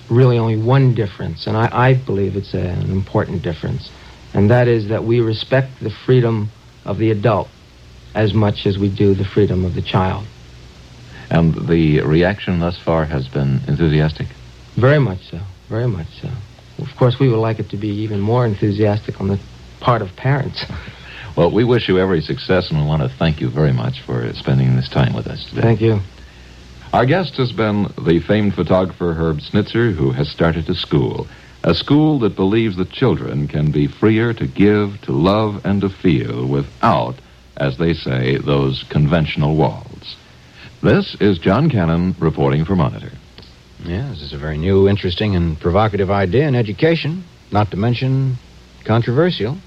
really 0.10 0.38
only 0.38 0.58
one 0.58 0.94
difference, 0.94 1.48
and 1.48 1.58
I, 1.58 1.70
I 1.72 1.94
believe 1.94 2.36
it's 2.36 2.54
a, 2.54 2.60
an 2.60 2.92
important 2.92 3.42
difference, 3.42 3.90
and 4.34 4.50
that 4.50 4.68
is 4.68 4.90
that 4.90 5.04
we 5.04 5.20
respect 5.20 5.80
the 5.82 5.90
freedom 5.90 6.50
of 6.86 6.98
the 6.98 7.12
adult 7.12 7.50
as 8.16 8.34
much 8.34 8.66
as 8.66 8.78
we 8.78 8.90
do 8.90 9.14
the 9.14 9.26
freedom 9.26 9.66
of 9.66 9.74
the 9.74 9.82
child. 9.82 10.26
And 11.30 11.68
the 11.68 12.02
reaction 12.02 12.60
thus 12.60 12.78
far 12.78 13.06
has 13.06 13.28
been 13.28 13.62
enthusiastic? 13.68 14.28
Very 14.76 15.00
much 15.00 15.30
so, 15.30 15.40
very 15.70 15.88
much 15.88 16.08
so. 16.22 16.30
Of 16.80 16.96
course, 16.98 17.20
we 17.20 17.30
would 17.30 17.38
like 17.40 17.60
it 17.60 17.70
to 17.70 17.78
be 17.78 17.90
even 17.90 18.20
more 18.20 18.46
enthusiastic 18.46 19.20
on 19.20 19.28
the 19.28 19.40
part 19.80 20.02
of 20.02 20.16
parents. 20.16 20.66
Well, 21.36 21.50
we 21.50 21.64
wish 21.64 21.90
you 21.90 21.98
every 21.98 22.22
success, 22.22 22.70
and 22.70 22.80
we 22.80 22.86
want 22.86 23.02
to 23.02 23.10
thank 23.10 23.42
you 23.42 23.50
very 23.50 23.74
much 23.74 24.02
for 24.02 24.32
spending 24.34 24.76
this 24.76 24.88
time 24.88 25.14
with 25.16 25.26
us 25.26 25.44
today. 25.50 25.62
Thank 25.62 25.82
you. 25.82 26.00
Our 26.94 27.08
guest 27.08 27.38
has 27.38 27.52
been 27.52 27.92
the 27.98 28.20
famed 28.20 28.54
photographer 28.54 29.16
Herb 29.16 29.40
Snitzer, 29.40 29.96
who 29.96 30.12
has 30.12 30.30
started 30.30 30.70
a 30.70 30.76
school. 30.76 31.26
A 31.64 31.74
school 31.74 32.20
that 32.20 32.36
believes 32.36 32.76
that 32.78 32.92
children 32.92 33.48
can 33.48 33.72
be 33.72 33.88
freer 33.88 34.32
to 34.36 34.46
give, 34.46 35.02
to 35.02 35.12
love, 35.12 35.66
and 35.66 35.82
to 35.82 35.90
feel 35.90 36.46
without, 36.46 37.16
as 37.58 37.80
they 37.80 37.96
say, 37.96 38.38
those 38.38 38.84
conventional 38.92 39.56
walls. 39.56 40.16
This 40.84 41.16
is 41.20 41.40
John 41.40 41.68
Cannon 41.68 42.16
reporting 42.20 42.64
for 42.64 42.76
Monitor. 42.76 43.12
Yeah, 43.84 44.10
this 44.10 44.22
is 44.22 44.34
a 44.34 44.38
very 44.38 44.60
new, 44.60 44.88
interesting, 44.88 45.36
and 45.36 45.60
provocative 45.60 46.12
idea 46.12 46.48
in 46.48 46.54
education, 46.54 47.24
not 47.52 47.72
to 47.72 47.78
mention 47.78 48.38
controversial. 48.86 49.58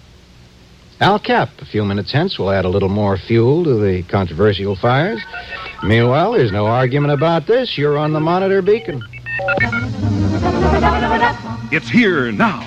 Al 0.98 1.18
Capp, 1.18 1.50
a 1.60 1.66
few 1.66 1.84
minutes 1.84 2.10
hence, 2.10 2.38
will 2.38 2.50
add 2.50 2.64
a 2.64 2.70
little 2.70 2.88
more 2.88 3.18
fuel 3.18 3.64
to 3.64 3.74
the 3.78 4.02
controversial 4.04 4.74
fires. 4.74 5.20
Meanwhile, 5.82 6.32
there's 6.32 6.52
no 6.52 6.66
argument 6.66 7.12
about 7.12 7.46
this. 7.46 7.76
You're 7.76 7.98
on 7.98 8.14
the 8.14 8.20
monitor 8.20 8.62
beacon. 8.62 9.02
It's 11.70 11.88
here 11.90 12.32
now. 12.32 12.66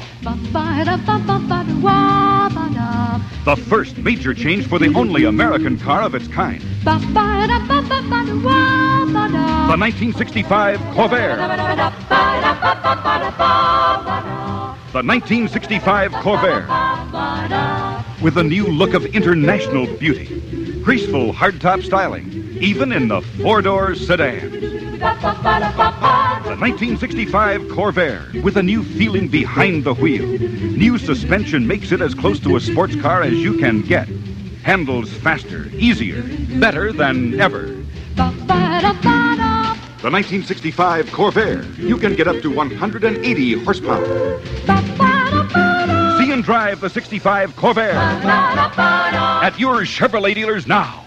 The 3.45 3.55
first 3.67 3.98
major 3.98 4.36
change 4.36 4.67
for 4.67 4.77
the 4.77 4.93
only 4.93 5.24
American 5.24 5.79
car 5.79 6.03
of 6.03 6.13
its 6.13 6.27
kind. 6.27 6.62
The 6.83 6.91
1965 9.77 10.79
Corvair. 10.93 11.38
The 14.91 15.03
1965 15.03 16.12
Corvair. 16.13 16.65
With 18.24 18.38
a 18.38 18.43
new 18.43 18.65
look 18.65 18.96
of 18.96 19.05
international 19.05 19.86
beauty. 19.98 20.81
Graceful 20.81 21.31
hardtop 21.31 21.84
styling, 21.84 22.58
even 22.60 22.91
in 22.91 23.08
the 23.08 23.22
four-door 23.22 23.93
sedan. 23.93 24.50
The 24.50 24.98
1965 26.58 27.62
Corvair, 27.65 28.41
with 28.41 28.58
a 28.58 28.63
new 28.63 28.81
feeling 28.84 29.27
behind 29.27 29.84
the 29.84 29.93
wheel. 29.93 30.25
New 30.25 30.98
suspension 30.98 31.67
makes 31.67 31.91
it 31.91 32.01
as 32.01 32.15
close 32.15 32.39
to 32.39 32.55
a 32.55 32.60
sports 32.60 32.96
car 32.96 33.22
as 33.22 33.34
you 33.34 33.60
can 33.60 33.84
get. 33.84 34.08
Handles 34.63 35.13
faster, 35.13 35.67
easier, 35.74 36.24
better 36.60 36.91
than 36.91 37.39
ever. 37.39 37.75
The 40.01 40.10
1965 40.10 41.08
Corvair. 41.08 41.77
You 41.77 41.98
can 41.98 42.15
get 42.15 42.25
up 42.29 42.41
to 42.41 42.50
180 42.50 43.63
horsepower. 43.65 44.39
See 46.18 46.32
and 46.32 46.41
drive 46.41 46.79
the 46.79 46.89
65 46.89 47.53
Corvair 47.58 47.96
at 47.96 49.60
your 49.60 49.82
Chevrolet 49.82 50.34
dealers 50.34 50.65
now. 50.68 51.03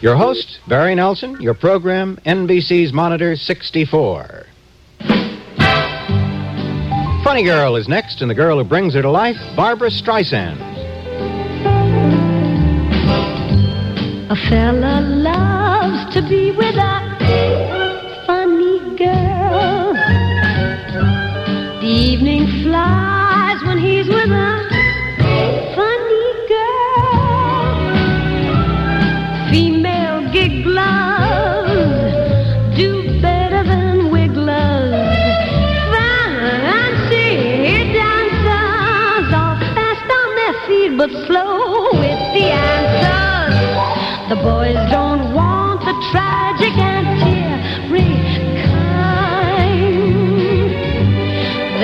Your 0.00 0.14
host, 0.14 0.60
Barry 0.68 0.94
Nelson, 0.94 1.40
your 1.40 1.54
program, 1.54 2.16
NBC's 2.24 2.92
Monitor 2.92 3.34
64. 3.34 4.46
Funny 7.24 7.42
Girl 7.42 7.76
is 7.76 7.88
next, 7.88 8.20
and 8.20 8.30
the 8.30 8.34
girl 8.34 8.58
who 8.58 8.64
brings 8.64 8.92
her 8.92 9.00
to 9.00 9.10
life, 9.10 9.38
Barbra 9.56 9.88
Streisand. 9.88 10.60
A 14.30 14.36
fella 14.50 15.00
loves 15.00 16.14
to 16.14 16.20
be 16.28 16.50
with 16.50 16.76
a 16.76 18.24
funny 18.26 18.78
girl. 18.98 19.94
The 21.80 21.86
evening 21.86 22.46
flies 22.62 23.03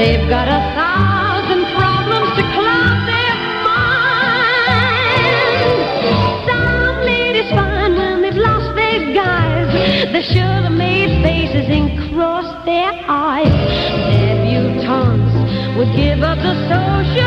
They've 0.00 0.28
got 0.30 0.48
a 0.48 0.60
thousand 0.80 1.62
problems 1.76 2.30
to 2.36 2.42
cloud 2.56 3.04
their 3.04 3.36
minds. 3.68 4.80
Some 6.48 6.96
ladies 7.04 7.50
find 7.50 7.94
when 7.94 8.22
they've 8.22 8.34
lost 8.34 8.74
their 8.76 9.12
guys, 9.12 9.68
they 10.10 10.22
should 10.22 10.62
have 10.64 10.72
made 10.72 11.22
faces 11.22 11.68
and 11.68 12.14
crossed 12.14 12.64
their 12.64 12.90
eyes. 13.08 13.52
Debutantes 14.08 15.76
would 15.76 15.94
give 15.94 16.22
up 16.22 16.38
the 16.38 16.54
social 16.72 17.19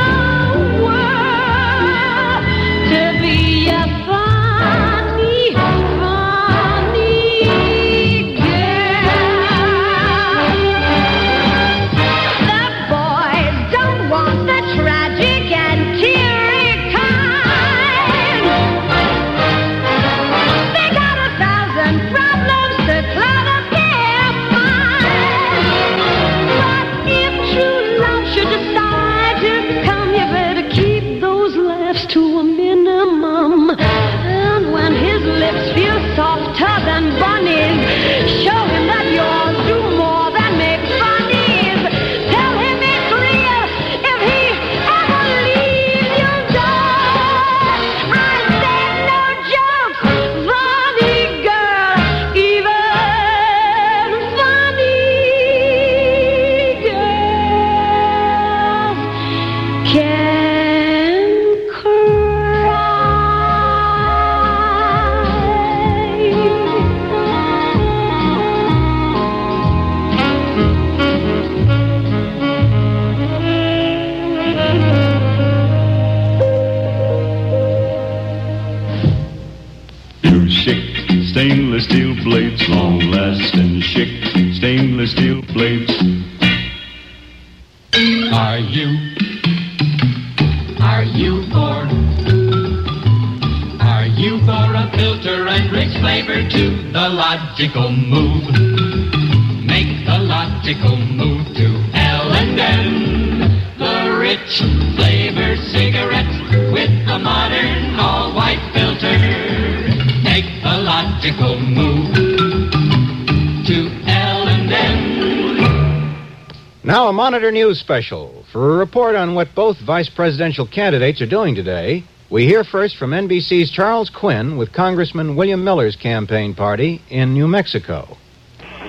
Now, 116.86 117.08
a 117.08 117.14
Monitor 117.14 117.50
News 117.50 117.80
special. 117.80 118.44
For 118.52 118.74
a 118.74 118.78
report 118.78 119.16
on 119.16 119.36
what 119.36 119.56
both 119.56 119.80
vice 119.80 120.10
presidential 120.10 120.68
candidates 120.68 121.22
are 121.22 121.26
doing 121.26 121.56
today, 121.56 122.04
we 122.30 122.46
hear 122.46 122.66
first 122.66 122.98
from 122.98 123.12
NBC's 123.12 123.72
Charles 123.72 124.10
Quinn 124.10 124.58
with 124.58 124.74
Congressman 124.74 125.38
William 125.38 125.64
Miller's 125.64 125.96
campaign 125.96 126.54
party 126.54 127.02
in 127.10 127.34
New 127.34 127.48
Mexico. 127.48 128.18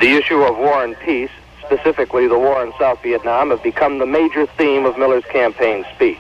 The 0.01 0.17
issue 0.17 0.43
of 0.43 0.57
war 0.57 0.83
and 0.83 0.99
peace, 1.05 1.31
specifically 1.65 2.27
the 2.27 2.37
war 2.37 2.67
in 2.67 2.73
South 2.81 3.01
Vietnam, 3.01 3.51
have 3.51 3.63
become 3.63 4.01
the 4.01 4.07
major 4.07 4.47
theme 4.59 4.87
of 4.87 4.99
Miller's 4.99 5.25
campaign 5.27 5.85
speech. 5.95 6.19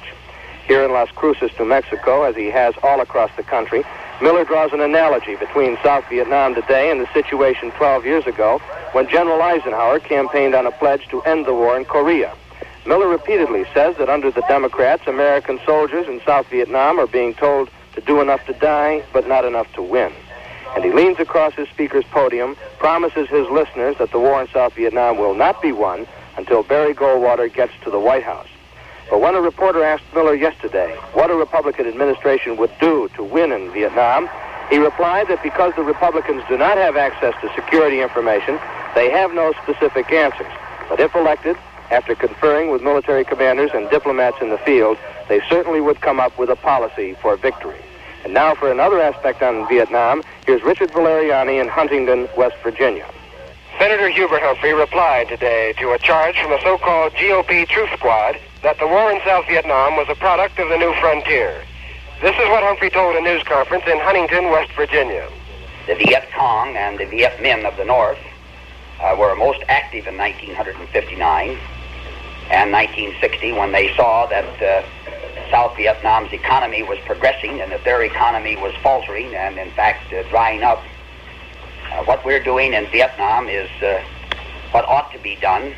Here 0.68 0.84
in 0.84 0.92
Las 0.92 1.10
Cruces, 1.16 1.50
New 1.58 1.64
Mexico, 1.64 2.22
as 2.22 2.36
he 2.36 2.52
has 2.52 2.76
all 2.84 3.00
across 3.00 3.32
the 3.36 3.42
country, 3.42 3.82
Miller 4.20 4.44
draws 4.44 4.72
an 4.72 4.80
analogy 4.80 5.34
between 5.34 5.76
South 5.82 6.08
Vietnam 6.08 6.54
today 6.54 6.90
and 6.90 7.00
the 7.00 7.12
situation 7.12 7.72
12 7.72 8.06
years 8.06 8.26
ago 8.26 8.58
when 8.92 9.08
General 9.08 9.42
Eisenhower 9.42 9.98
campaigned 9.98 10.54
on 10.54 10.66
a 10.66 10.70
pledge 10.70 11.08
to 11.08 11.20
end 11.22 11.46
the 11.46 11.52
war 11.52 11.76
in 11.76 11.84
Korea. 11.84 12.32
Miller 12.86 13.08
repeatedly 13.08 13.64
says 13.74 13.96
that 13.96 14.08
under 14.08 14.30
the 14.30 14.42
Democrats, 14.42 15.06
American 15.08 15.58
soldiers 15.66 16.06
in 16.06 16.20
South 16.24 16.46
Vietnam 16.48 17.00
are 17.00 17.08
being 17.08 17.34
told 17.34 17.68
to 17.94 18.00
do 18.02 18.20
enough 18.20 18.44
to 18.46 18.52
die, 18.54 19.02
but 19.12 19.26
not 19.26 19.44
enough 19.44 19.70
to 19.72 19.82
win. 19.82 20.12
And 20.76 20.84
he 20.84 20.92
leans 20.92 21.18
across 21.18 21.54
his 21.54 21.68
speaker's 21.68 22.04
podium, 22.04 22.56
promises 22.78 23.28
his 23.28 23.48
listeners 23.48 23.96
that 23.98 24.12
the 24.12 24.18
war 24.20 24.40
in 24.40 24.48
South 24.48 24.74
Vietnam 24.74 25.18
will 25.18 25.34
not 25.34 25.60
be 25.60 25.72
won 25.72 26.06
until 26.36 26.62
Barry 26.62 26.94
Goldwater 26.94 27.52
gets 27.52 27.72
to 27.82 27.90
the 27.90 28.00
White 28.00 28.22
House. 28.22 28.48
But 29.10 29.20
when 29.20 29.34
a 29.34 29.40
reporter 29.40 29.84
asked 29.84 30.04
Miller 30.14 30.34
yesterday 30.34 30.96
what 31.12 31.30
a 31.30 31.34
Republican 31.34 31.86
administration 31.86 32.56
would 32.56 32.72
do 32.80 33.08
to 33.16 33.22
win 33.22 33.52
in 33.52 33.72
Vietnam, 33.72 34.28
he 34.70 34.78
replied 34.78 35.28
that 35.28 35.42
because 35.42 35.74
the 35.76 35.82
Republicans 35.82 36.42
do 36.48 36.56
not 36.56 36.78
have 36.78 36.96
access 36.96 37.34
to 37.42 37.52
security 37.54 38.00
information, 38.00 38.58
they 38.94 39.10
have 39.10 39.32
no 39.34 39.52
specific 39.62 40.10
answers. 40.10 40.52
But 40.88 41.00
if 41.00 41.14
elected, 41.14 41.56
after 41.90 42.14
conferring 42.14 42.70
with 42.70 42.82
military 42.82 43.24
commanders 43.24 43.70
and 43.74 43.90
diplomats 43.90 44.38
in 44.40 44.48
the 44.48 44.58
field, 44.58 44.96
they 45.28 45.40
certainly 45.48 45.80
would 45.80 46.00
come 46.00 46.18
up 46.18 46.38
with 46.38 46.48
a 46.48 46.56
policy 46.56 47.14
for 47.20 47.36
victory. 47.36 47.80
And 48.24 48.32
now 48.32 48.54
for 48.54 48.72
another 48.72 49.00
aspect 49.00 49.42
on 49.42 49.68
Vietnam, 49.68 50.22
here's 50.46 50.62
Richard 50.62 50.90
Valeriani 50.92 51.60
in 51.60 51.68
Huntington, 51.68 52.26
West 52.36 52.56
Virginia. 52.62 53.06
Senator 53.78 54.08
Hubert 54.08 54.40
Humphrey 54.40 54.72
replied 54.72 55.28
today 55.28 55.74
to 55.78 55.92
a 55.92 55.98
charge 55.98 56.40
from 56.40 56.50
the 56.50 56.62
so-called 56.62 57.12
GOP 57.12 57.68
Truth 57.68 57.90
Squad 57.92 58.38
that 58.64 58.78
the 58.78 58.86
war 58.86 59.12
in 59.12 59.20
South 59.26 59.46
Vietnam 59.46 59.94
was 59.94 60.08
a 60.08 60.14
product 60.14 60.58
of 60.58 60.70
the 60.70 60.78
new 60.78 60.94
frontier. 60.98 61.62
This 62.22 62.32
is 62.32 62.48
what 62.48 62.62
Humphrey 62.62 62.88
told 62.88 63.14
a 63.14 63.20
news 63.20 63.42
conference 63.42 63.84
in 63.86 64.00
Huntington, 64.00 64.48
West 64.48 64.72
Virginia. 64.72 65.28
The 65.86 65.94
Viet 65.96 66.30
Cong 66.32 66.74
and 66.74 66.98
the 66.98 67.04
Viet 67.04 67.36
Minh 67.44 67.68
of 67.68 67.76
the 67.76 67.84
North 67.84 68.18
uh, 69.02 69.14
were 69.18 69.36
most 69.36 69.62
active 69.68 70.06
in 70.06 70.16
1959 70.16 71.58
and 72.48 72.72
1960 72.72 73.52
when 73.52 73.70
they 73.72 73.94
saw 73.96 74.24
that 74.32 74.48
uh, 74.62 74.82
South 75.50 75.76
Vietnam's 75.76 76.32
economy 76.32 76.82
was 76.82 76.98
progressing 77.04 77.60
and 77.60 77.70
that 77.70 77.84
their 77.84 78.02
economy 78.02 78.56
was 78.56 78.72
faltering 78.82 79.34
and, 79.34 79.58
in 79.58 79.70
fact, 79.72 80.10
uh, 80.10 80.22
drying 80.30 80.62
up. 80.62 80.82
Uh, 81.92 82.02
what 82.04 82.24
we're 82.24 82.42
doing 82.42 82.72
in 82.72 82.86
Vietnam 82.90 83.46
is 83.46 83.68
uh, 83.82 84.02
what 84.70 84.88
ought 84.88 85.12
to 85.12 85.18
be 85.18 85.36
done 85.36 85.74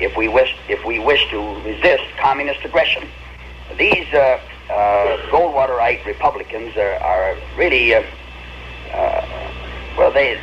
if 0.00 0.16
we 0.16 0.28
wish 0.28 0.54
if 0.68 0.84
we 0.84 0.98
wish 0.98 1.28
to 1.30 1.60
resist 1.62 2.04
communist 2.18 2.64
aggression. 2.64 3.06
These 3.76 4.12
uh, 4.14 4.40
uh, 4.70 5.16
Goldwaterite 5.30 6.04
Republicans 6.04 6.76
are, 6.76 6.94
are 6.94 7.36
really 7.56 7.94
uh, 7.94 8.02
uh, 8.92 9.52
well 9.96 10.12
they 10.12 10.40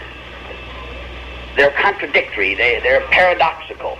they're 1.56 1.72
contradictory. 1.72 2.56
They 2.56 2.80
they're 2.82 3.02
paradoxical. 3.10 3.98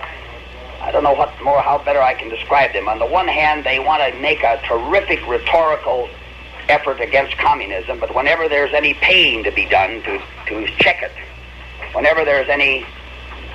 I 0.82 0.92
don't 0.92 1.04
know 1.04 1.14
what 1.14 1.34
more 1.44 1.62
how 1.62 1.80
better 1.80 2.02
I 2.02 2.14
can 2.14 2.30
describe 2.30 2.74
them. 2.74 2.88
On 2.88 3.00
the 3.00 3.06
one 3.06 3.28
hand, 3.28 3.66
they 3.66 3.80
want 3.80 4.04
to 4.04 4.20
make 4.20 4.44
a 4.44 4.62
terrific 4.68 5.26
rhetorical 5.28 6.10
effort 6.70 7.00
against 7.00 7.38
communism, 7.38 8.00
but 8.00 8.14
whenever 8.16 8.50
there's 8.50 8.74
any 8.74 8.94
pain 8.96 9.44
to 9.44 9.52
be 9.52 9.66
done 9.66 10.02
to, 10.04 10.22
to 10.48 10.68
check 10.78 11.02
it, 11.02 11.12
whenever 11.94 12.26
there's 12.26 12.50
any 12.50 12.86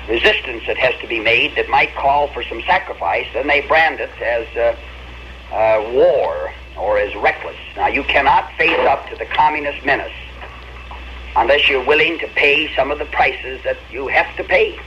resistance 0.07 0.63
that 0.67 0.77
has 0.77 0.99
to 1.01 1.07
be 1.07 1.19
made 1.19 1.55
that 1.55 1.69
might 1.69 1.93
call 1.95 2.27
for 2.29 2.43
some 2.43 2.61
sacrifice, 2.63 3.27
then 3.33 3.47
they 3.47 3.61
brand 3.61 3.99
it 3.99 4.11
as 4.21 4.47
uh, 4.57 5.55
uh, 5.55 5.91
war 5.93 6.51
or 6.77 6.97
as 6.97 7.13
reckless. 7.15 7.57
Now, 7.75 7.87
you 7.87 8.03
cannot 8.03 8.51
face 8.57 8.79
up 8.87 9.07
to 9.09 9.15
the 9.15 9.25
communist 9.25 9.85
menace 9.85 10.11
unless 11.35 11.69
you're 11.69 11.85
willing 11.85 12.19
to 12.19 12.27
pay 12.35 12.73
some 12.75 12.91
of 12.91 12.99
the 12.99 13.05
prices 13.05 13.61
that 13.63 13.77
you 13.91 14.07
have 14.07 14.35
to 14.37 14.43
pay. 14.43 14.77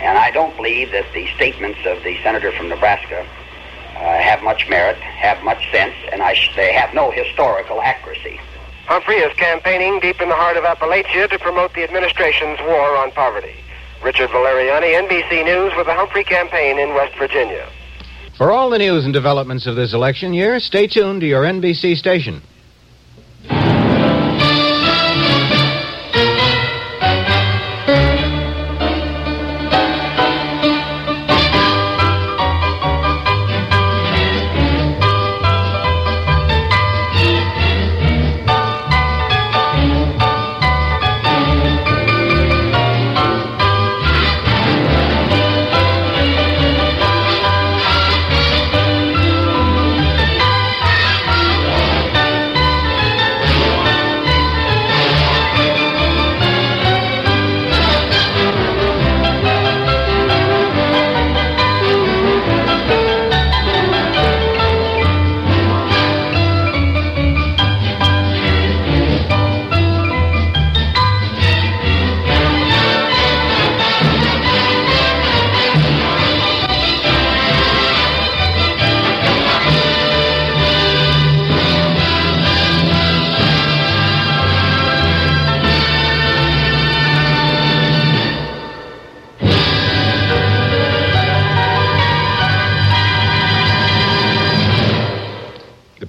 And 0.00 0.18
I 0.18 0.30
don't 0.30 0.54
believe 0.56 0.92
that 0.92 1.06
the 1.14 1.26
statements 1.36 1.78
of 1.86 2.02
the 2.02 2.20
senator 2.22 2.52
from 2.52 2.68
Nebraska 2.68 3.20
uh, 3.20 4.18
have 4.18 4.42
much 4.42 4.68
merit, 4.68 4.96
have 4.98 5.42
much 5.42 5.70
sense, 5.70 5.94
and 6.12 6.22
sh- 6.36 6.50
they 6.54 6.72
have 6.72 6.92
no 6.92 7.10
historical 7.10 7.80
accuracy. 7.80 8.38
Humphrey 8.86 9.16
is 9.16 9.32
campaigning 9.36 9.98
deep 10.00 10.20
in 10.20 10.28
the 10.28 10.34
heart 10.34 10.56
of 10.56 10.64
Appalachia 10.64 11.28
to 11.30 11.38
promote 11.38 11.74
the 11.74 11.82
administration's 11.82 12.58
war 12.60 12.96
on 12.96 13.10
poverty. 13.12 13.54
Richard 14.02 14.30
Valeriani, 14.30 15.08
NBC 15.08 15.44
News, 15.44 15.72
with 15.76 15.86
the 15.86 15.94
Humphrey 15.94 16.24
campaign 16.24 16.78
in 16.78 16.94
West 16.94 17.16
Virginia. 17.18 17.68
For 18.36 18.52
all 18.52 18.68
the 18.68 18.78
news 18.78 19.04
and 19.04 19.14
developments 19.14 19.66
of 19.66 19.76
this 19.76 19.94
election 19.94 20.34
year, 20.34 20.60
stay 20.60 20.86
tuned 20.86 21.22
to 21.22 21.26
your 21.26 21.44
NBC 21.44 21.96
station. 21.96 22.42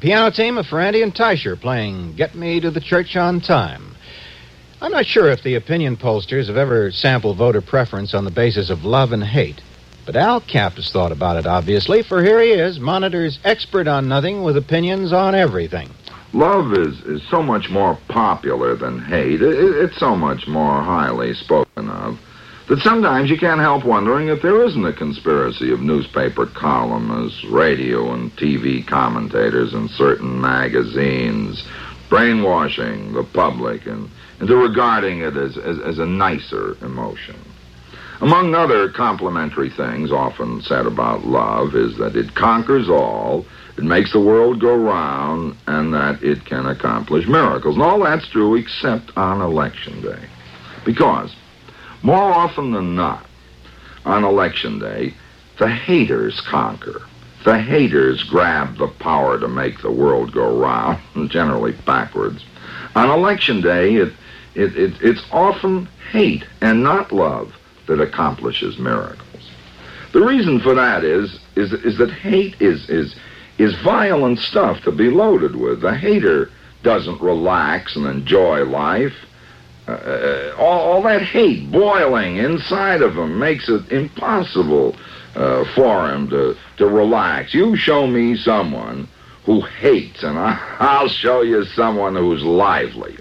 Piano 0.08 0.32
team 0.32 0.58
of 0.58 0.66
Ferrante 0.66 1.02
and 1.02 1.14
Teicher 1.14 1.60
playing 1.60 2.14
Get 2.16 2.34
Me 2.34 2.62
to 2.62 2.72
the 2.72 2.80
Church 2.80 3.18
on 3.18 3.42
Time. 3.42 3.94
I'm 4.80 4.94
not 4.94 5.06
sure 5.06 5.30
if 5.30 5.44
the 5.44 5.56
opinion 5.56 5.98
pollsters 5.98 6.48
have 6.48 6.56
ever 6.56 6.92
sampled 6.94 7.36
voter 7.36 7.60
preference 7.60 8.14
on 8.14 8.24
the 8.24 8.32
basis 8.32 8.70
of 8.70 8.86
love 8.86 9.12
and 9.12 9.22
hate. 9.22 9.60
But 10.06 10.16
Al 10.16 10.40
Capp 10.40 10.76
has 10.76 10.90
thought 10.92 11.12
about 11.12 11.36
it, 11.36 11.46
obviously, 11.46 12.04
for 12.04 12.24
here 12.24 12.40
he 12.40 12.52
is, 12.52 12.80
Monitor's 12.80 13.38
expert 13.44 13.86
on 13.86 14.08
nothing 14.08 14.44
with 14.44 14.56
opinions 14.56 15.12
on 15.12 15.36
everything. 15.36 15.90
Love 16.32 16.72
is, 16.72 17.02
is 17.02 17.22
so 17.30 17.44
much 17.44 17.70
more 17.70 18.00
popular 18.08 18.78
than 18.78 19.02
hate. 19.04 19.42
It, 19.42 19.56
it- 19.60 19.76
it's 19.76 19.98
so 19.98 20.16
much 20.16 20.48
more 20.48 20.82
highly 20.84 21.34
spoken 21.34 21.90
of 21.90 22.18
that 22.68 22.80
sometimes 22.80 23.30
you 23.30 23.38
can't 23.38 23.62
help 23.62 23.86
wondering 23.86 24.28
if 24.28 24.42
there 24.42 24.64
isn't 24.66 24.86
a 24.86 24.94
conspiracy 24.94 25.72
of 25.72 25.80
newspaper 25.80 26.46
columnists, 26.46 27.44
radio 27.46 28.14
and 28.14 28.32
TV 28.36 28.86
commentators, 28.86 29.74
and 29.74 29.90
certain 29.92 30.40
magazines 30.42 31.64
brainwashing 32.10 33.14
the 33.14 33.24
public 33.34 33.86
and, 33.86 34.10
into 34.40 34.56
regarding 34.56 35.22
it 35.22 35.36
as, 35.38 35.58
as, 35.58 35.80
as 35.80 36.00
a 36.00 36.06
nicer 36.06 36.76
emotion. 36.84 37.36
Among 38.20 38.56
other 38.56 38.90
complimentary 38.90 39.70
things 39.70 40.12
often 40.12 40.62
said 40.62 40.88
about 40.88 41.24
love 41.24 41.76
is 41.76 41.98
that 41.98 42.16
it 42.16 42.34
conquers 42.34 42.90
all, 42.90 43.46
it 43.78 43.84
makes 43.84 44.12
the 44.12 44.20
world 44.20 44.60
go 44.60 44.76
round, 44.76 45.56
and 45.68 45.94
that 45.94 46.24
it 46.24 46.44
can 46.46 46.66
accomplish 46.66 47.28
miracles. 47.28 47.76
And 47.76 47.84
all 47.84 48.04
that's 48.04 48.28
true 48.30 48.56
except 48.56 49.16
on 49.16 49.40
election 49.40 50.02
day. 50.02 50.28
Because, 50.84 51.36
more 52.08 52.32
often 52.32 52.72
than 52.72 52.96
not, 52.96 53.26
on 54.06 54.24
election 54.24 54.80
day, 54.80 55.14
the 55.60 55.68
haters 55.68 56.40
conquer. 56.40 57.02
The 57.44 57.60
haters 57.60 58.24
grab 58.24 58.78
the 58.78 58.88
power 58.88 59.38
to 59.38 59.50
make 59.50 59.82
the 59.82 59.92
world 59.92 60.32
go 60.32 60.58
round, 60.58 61.02
generally 61.30 61.74
backwards. 61.74 62.46
On 62.96 63.10
election 63.10 63.60
day, 63.60 63.96
it, 63.96 64.14
it, 64.56 64.78
it, 64.78 64.94
it's 65.02 65.22
often 65.34 65.90
hate 66.10 66.46
and 66.62 66.82
not 66.82 67.12
love 67.12 67.54
that 67.88 68.00
accomplishes 68.00 68.78
miracles. 68.78 69.52
The 70.14 70.24
reason 70.24 70.62
for 70.62 70.74
that 70.76 71.04
is, 71.04 71.42
is, 71.58 71.74
is 71.74 71.98
that 71.98 72.10
hate 72.10 72.56
is, 72.62 72.90
is, 72.90 73.18
is 73.58 73.76
violent 73.82 74.40
stuff 74.40 74.82
to 74.84 74.94
be 74.94 75.10
loaded 75.10 75.58
with. 75.58 75.82
The 75.82 75.94
hater 75.94 76.52
doesn't 76.84 77.20
relax 77.20 77.98
and 77.98 78.06
enjoy 78.06 78.64
life. 78.64 79.14
Uh, 79.88 80.54
all, 80.58 80.80
all 80.92 81.02
that 81.04 81.22
hate 81.22 81.72
boiling 81.72 82.38
inside 82.38 83.02
of 83.02 83.18
him 83.18 83.40
makes 83.40 83.70
it 83.70 83.90
impossible 83.90 84.96
uh, 85.36 85.64
for 85.76 86.10
him 86.10 86.30
to, 86.30 86.58
to 86.78 86.88
relax. 86.88 87.54
You 87.54 87.76
show 87.78 88.06
me 88.08 88.36
someone 88.36 89.08
who 89.46 89.62
hates, 89.62 90.24
and 90.24 90.38
I, 90.38 90.60
I'll 90.80 91.08
show 91.08 91.42
you 91.42 91.64
someone 91.66 92.16
who's 92.16 92.44
lively. 92.44 93.18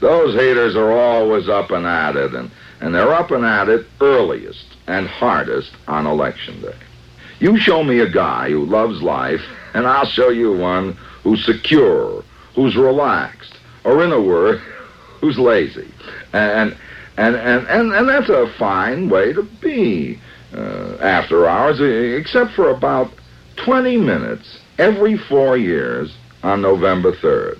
Those 0.00 0.34
haters 0.34 0.76
are 0.76 0.92
always 0.92 1.48
up 1.48 1.70
and 1.70 1.86
at 1.86 2.16
it, 2.16 2.34
and, 2.34 2.50
and 2.80 2.94
they're 2.94 3.12
up 3.12 3.30
and 3.30 3.44
at 3.44 3.68
it 3.68 3.86
earliest 4.00 4.66
and 4.86 5.08
hardest 5.08 5.72
on 5.88 6.06
election 6.06 6.60
day. 6.60 6.76
You 7.40 7.58
show 7.58 7.82
me 7.82 7.98
a 8.00 8.08
guy 8.08 8.50
who 8.50 8.64
loves 8.66 9.02
life, 9.02 9.40
and 9.72 9.86
I'll 9.86 10.06
show 10.06 10.28
you 10.28 10.52
one 10.52 10.92
who's 11.22 11.44
secure, 11.44 12.22
who's 12.54 12.76
relaxed, 12.76 13.58
or 13.82 14.04
in 14.04 14.12
a 14.12 14.20
word, 14.20 14.62
who's 15.24 15.38
lazy. 15.38 15.90
And 16.34 16.76
and 17.16 17.34
and 17.36 17.66
and, 17.66 17.92
and 17.92 18.08
that's 18.08 18.28
a 18.28 18.52
fine 18.58 19.08
way 19.08 19.32
to 19.32 19.42
be 19.62 20.20
uh, 20.52 20.98
after 21.00 21.46
hours, 21.46 21.80
except 21.80 22.52
for 22.52 22.70
about 22.70 23.10
20 23.64 23.96
minutes 23.96 24.58
every 24.78 25.16
four 25.16 25.56
years 25.56 26.14
on 26.42 26.60
November 26.60 27.12
3rd. 27.12 27.58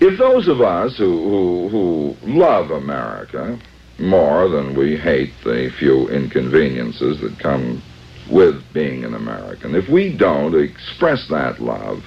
If 0.00 0.18
those 0.18 0.48
of 0.48 0.60
us 0.60 0.96
who, 0.96 1.28
who, 1.28 1.68
who 1.68 2.16
love 2.26 2.70
America 2.70 3.58
more 3.98 4.48
than 4.48 4.76
we 4.76 4.96
hate 4.96 5.32
the 5.44 5.70
few 5.78 6.08
inconveniences 6.08 7.20
that 7.20 7.38
come 7.38 7.82
with 8.30 8.62
being 8.72 9.04
an 9.04 9.14
American, 9.14 9.74
if 9.74 9.88
we 9.88 10.16
don't 10.16 10.54
express 10.54 11.28
that 11.28 11.60
love 11.60 12.02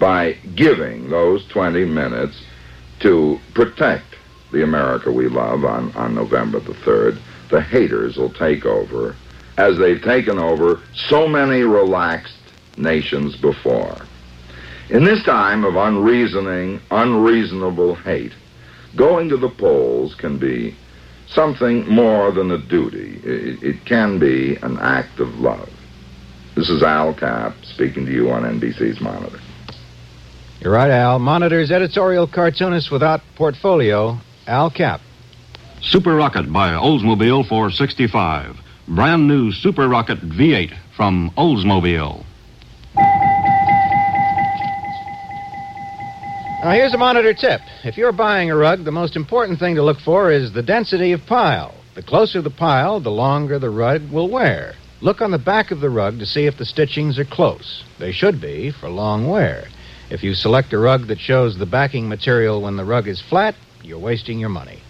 by 0.00 0.32
giving 0.56 1.10
those 1.10 1.46
20 1.52 1.84
minutes 1.84 2.42
to 3.02 3.38
protect 3.54 4.16
the 4.52 4.62
America 4.62 5.10
we 5.10 5.28
love 5.28 5.64
on, 5.64 5.92
on 5.92 6.14
November 6.14 6.60
the 6.60 6.72
3rd, 6.72 7.20
the 7.50 7.60
haters 7.60 8.16
will 8.16 8.32
take 8.32 8.64
over 8.64 9.16
as 9.56 9.78
they've 9.78 10.02
taken 10.02 10.38
over 10.38 10.80
so 10.94 11.26
many 11.28 11.62
relaxed 11.62 12.36
nations 12.76 13.36
before. 13.36 13.96
In 14.88 15.04
this 15.04 15.22
time 15.24 15.64
of 15.64 15.76
unreasoning, 15.76 16.80
unreasonable 16.90 17.94
hate, 17.94 18.32
going 18.96 19.28
to 19.28 19.36
the 19.36 19.48
polls 19.48 20.14
can 20.14 20.38
be 20.38 20.76
something 21.28 21.86
more 21.88 22.30
than 22.30 22.50
a 22.50 22.58
duty. 22.58 23.20
It, 23.24 23.62
it 23.62 23.84
can 23.84 24.18
be 24.18 24.56
an 24.56 24.78
act 24.78 25.18
of 25.18 25.40
love. 25.40 25.70
This 26.54 26.68
is 26.68 26.82
Al 26.82 27.14
Capp 27.14 27.54
speaking 27.64 28.04
to 28.06 28.12
you 28.12 28.30
on 28.30 28.42
NBC's 28.42 29.00
Monitor. 29.00 29.41
You're 30.62 30.74
right, 30.74 30.92
Al. 30.92 31.18
Monitor's 31.18 31.72
editorial 31.72 32.28
cartoonist 32.28 32.92
without 32.92 33.20
portfolio, 33.34 34.16
Al 34.46 34.70
Capp. 34.70 35.00
Super 35.80 36.14
Rocket 36.14 36.52
by 36.52 36.68
Oldsmobile 36.68 37.48
for 37.48 37.68
65. 37.72 38.58
Brand 38.86 39.26
new 39.26 39.50
Super 39.50 39.88
Rocket 39.88 40.20
V8 40.20 40.72
from 40.96 41.32
Oldsmobile. 41.36 42.24
Now, 46.62 46.70
here's 46.70 46.94
a 46.94 46.98
monitor 46.98 47.34
tip. 47.34 47.60
If 47.82 47.96
you're 47.96 48.12
buying 48.12 48.52
a 48.52 48.56
rug, 48.56 48.84
the 48.84 48.92
most 48.92 49.16
important 49.16 49.58
thing 49.58 49.74
to 49.74 49.82
look 49.82 49.98
for 49.98 50.30
is 50.30 50.52
the 50.52 50.62
density 50.62 51.10
of 51.10 51.26
pile. 51.26 51.74
The 51.96 52.04
closer 52.04 52.40
the 52.40 52.50
pile, 52.50 53.00
the 53.00 53.10
longer 53.10 53.58
the 53.58 53.70
rug 53.70 54.12
will 54.12 54.30
wear. 54.30 54.74
Look 55.00 55.22
on 55.22 55.32
the 55.32 55.38
back 55.38 55.72
of 55.72 55.80
the 55.80 55.90
rug 55.90 56.20
to 56.20 56.26
see 56.26 56.46
if 56.46 56.56
the 56.56 56.64
stitchings 56.64 57.18
are 57.18 57.24
close. 57.24 57.82
They 57.98 58.12
should 58.12 58.40
be 58.40 58.70
for 58.70 58.88
long 58.88 59.28
wear. 59.28 59.64
If 60.12 60.22
you 60.22 60.34
select 60.34 60.74
a 60.74 60.78
rug 60.78 61.06
that 61.06 61.18
shows 61.18 61.56
the 61.56 61.64
backing 61.64 62.06
material 62.06 62.60
when 62.60 62.76
the 62.76 62.84
rug 62.84 63.08
is 63.08 63.18
flat, 63.30 63.54
you're 63.82 63.98
wasting 63.98 64.38
your 64.38 64.50
money. 64.50 64.81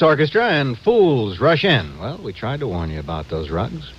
Orchestra 0.00 0.48
and 0.48 0.78
Fools 0.78 1.40
Rush 1.40 1.64
In. 1.64 1.98
Well, 1.98 2.18
we 2.22 2.32
tried 2.32 2.60
to 2.60 2.68
warn 2.68 2.90
you 2.90 3.00
about 3.00 3.28
those 3.28 3.50
rugs. 3.50 3.92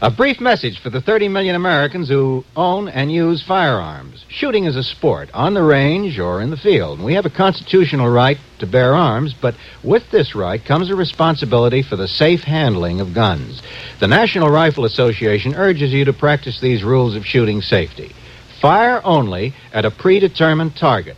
A 0.00 0.10
brief 0.10 0.40
message 0.40 0.78
for 0.78 0.90
the 0.90 1.00
30 1.00 1.28
million 1.28 1.56
Americans 1.56 2.08
who 2.08 2.44
own 2.54 2.88
and 2.88 3.10
use 3.10 3.42
firearms. 3.42 4.24
Shooting 4.28 4.64
is 4.64 4.76
a 4.76 4.82
sport, 4.82 5.30
on 5.32 5.54
the 5.54 5.62
range 5.62 6.18
or 6.18 6.40
in 6.40 6.50
the 6.50 6.56
field. 6.56 7.00
We 7.00 7.14
have 7.14 7.26
a 7.26 7.30
constitutional 7.30 8.08
right 8.08 8.38
to 8.58 8.66
bear 8.66 8.94
arms, 8.94 9.34
but 9.34 9.54
with 9.82 10.10
this 10.10 10.34
right 10.34 10.62
comes 10.62 10.90
a 10.90 10.94
responsibility 10.94 11.82
for 11.82 11.96
the 11.96 12.08
safe 12.08 12.44
handling 12.44 13.00
of 13.00 13.14
guns. 13.14 13.62
The 13.98 14.06
National 14.06 14.50
Rifle 14.50 14.84
Association 14.84 15.54
urges 15.54 15.92
you 15.92 16.04
to 16.04 16.12
practice 16.12 16.60
these 16.60 16.84
rules 16.84 17.16
of 17.16 17.26
shooting 17.26 17.62
safety. 17.62 18.14
Fire 18.60 19.00
only 19.04 19.54
at 19.72 19.84
a 19.84 19.90
predetermined 19.90 20.76
target. 20.76 21.16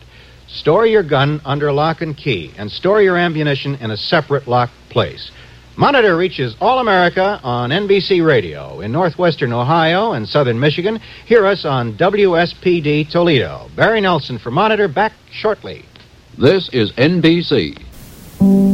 Store 0.51 0.85
your 0.85 1.03
gun 1.03 1.41
under 1.45 1.71
lock 1.71 2.01
and 2.01 2.17
key, 2.17 2.51
and 2.57 2.71
store 2.71 3.01
your 3.01 3.17
ammunition 3.17 3.75
in 3.75 3.91
a 3.91 3.97
separate 3.97 4.47
locked 4.47 4.73
place. 4.89 5.31
Monitor 5.77 6.17
reaches 6.17 6.55
all 6.59 6.79
America 6.79 7.39
on 7.43 7.69
NBC 7.69 8.25
Radio. 8.25 8.81
In 8.81 8.91
northwestern 8.91 9.53
Ohio 9.53 10.11
and 10.11 10.27
southern 10.27 10.59
Michigan, 10.59 10.99
hear 11.25 11.45
us 11.45 11.63
on 11.63 11.93
WSPD 11.93 13.09
Toledo. 13.09 13.69
Barry 13.75 14.01
Nelson 14.01 14.39
for 14.39 14.51
Monitor, 14.51 14.87
back 14.87 15.13
shortly. 15.31 15.85
This 16.37 16.67
is 16.73 16.91
NBC. 16.93 18.68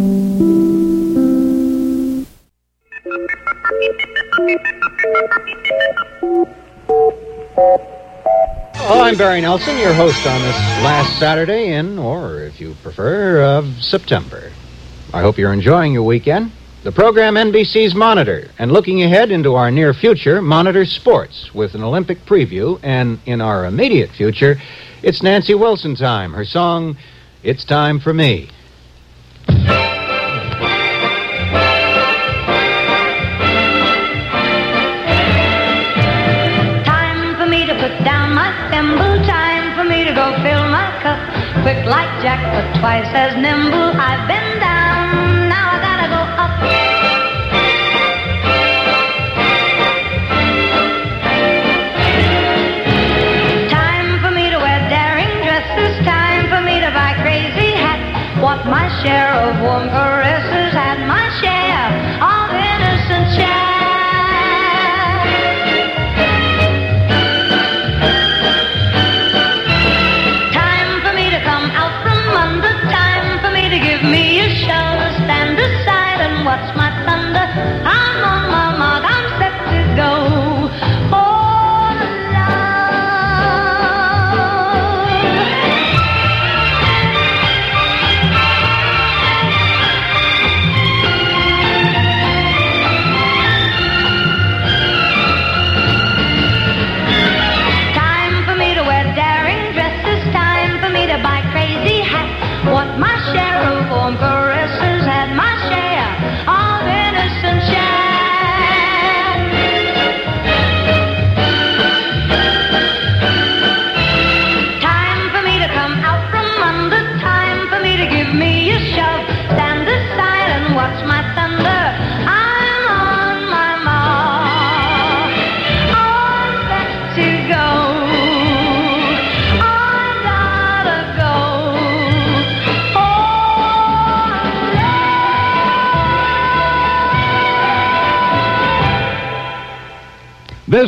I'm 9.06 9.16
Barry 9.20 9.40
Nelson, 9.40 9.78
your 9.78 9.94
host 9.94 10.26
on 10.26 10.42
this 10.42 10.56
last 10.84 11.20
Saturday 11.20 11.74
in, 11.74 12.00
or 12.00 12.40
if 12.40 12.60
you 12.60 12.74
prefer, 12.82 13.40
of 13.60 13.68
September. 13.80 14.52
I 15.14 15.22
hope 15.22 15.38
you're 15.38 15.54
enjoying 15.54 15.94
your 15.94 16.02
weekend. 16.02 16.52
The 16.84 16.92
program 16.92 17.36
NBC's 17.36 17.94
Monitor, 17.94 18.50
and 18.58 18.72
looking 18.72 19.04
ahead 19.04 19.30
into 19.30 19.54
our 19.54 19.70
near 19.70 19.94
future, 19.94 20.42
Monitor 20.42 20.86
Sports 20.86 21.54
with 21.54 21.76
an 21.76 21.84
Olympic 21.84 22.26
preview, 22.26 22.80
and 22.82 23.20
in 23.28 23.42
our 23.42 23.66
immediate 23.66 24.10
future, 24.10 24.60
it's 25.04 25.22
Nancy 25.22 25.54
Wilson 25.54 25.96
time. 25.96 26.34
Her 26.34 26.44
song, 26.44 26.98
It's 27.44 27.64
Time 27.64 28.00
for 28.00 28.12
Me. 28.12 28.50
Twice 42.80 43.08
as 43.14 43.36
nimble. 43.36 43.92
I've 44.00 44.28
been 44.28 44.60
down, 44.60 45.50
now 45.50 45.66
I 45.76 45.78
gotta 45.88 46.08
go 46.16 46.22
up. 46.44 46.52
Time 53.70 54.20
for 54.22 54.32
me 54.32 54.50
to 54.50 54.58
wear 54.58 54.80
daring 54.90 55.32
dresses. 55.44 55.96
Time 56.06 56.50
for 56.50 56.62
me 56.62 56.80
to 56.80 56.90
buy 56.92 57.14
crazy 57.22 57.72
hats. 57.76 58.42
Want 58.42 58.66
my 58.66 58.88
share 59.04 59.34
of 59.34 59.62
warm 59.62 59.88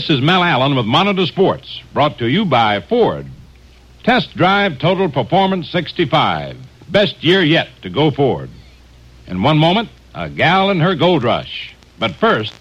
This 0.08 0.20
is 0.20 0.24
Mel 0.24 0.42
Allen 0.42 0.78
with 0.78 0.86
Monitor 0.86 1.26
Sports, 1.26 1.82
brought 1.94 2.18
to 2.20 2.30
you 2.30 2.46
by 2.46 2.80
Ford. 2.80 3.26
Test 4.04 4.38
Drive 4.38 4.80
Total 4.80 5.12
Performance 5.12 5.70
65. 5.70 6.56
Best 6.88 7.22
year 7.26 7.44
yet 7.44 7.68
to 7.82 7.90
go 7.90 8.10
Ford. 8.10 8.50
In 9.28 9.44
one 9.44 9.58
moment, 9.58 9.90
a 10.16 10.30
gal 10.30 10.70
and 10.70 10.82
her 10.82 10.96
gold 10.96 11.26
rush. 11.26 11.76
But 12.00 12.16
first, 12.16 12.54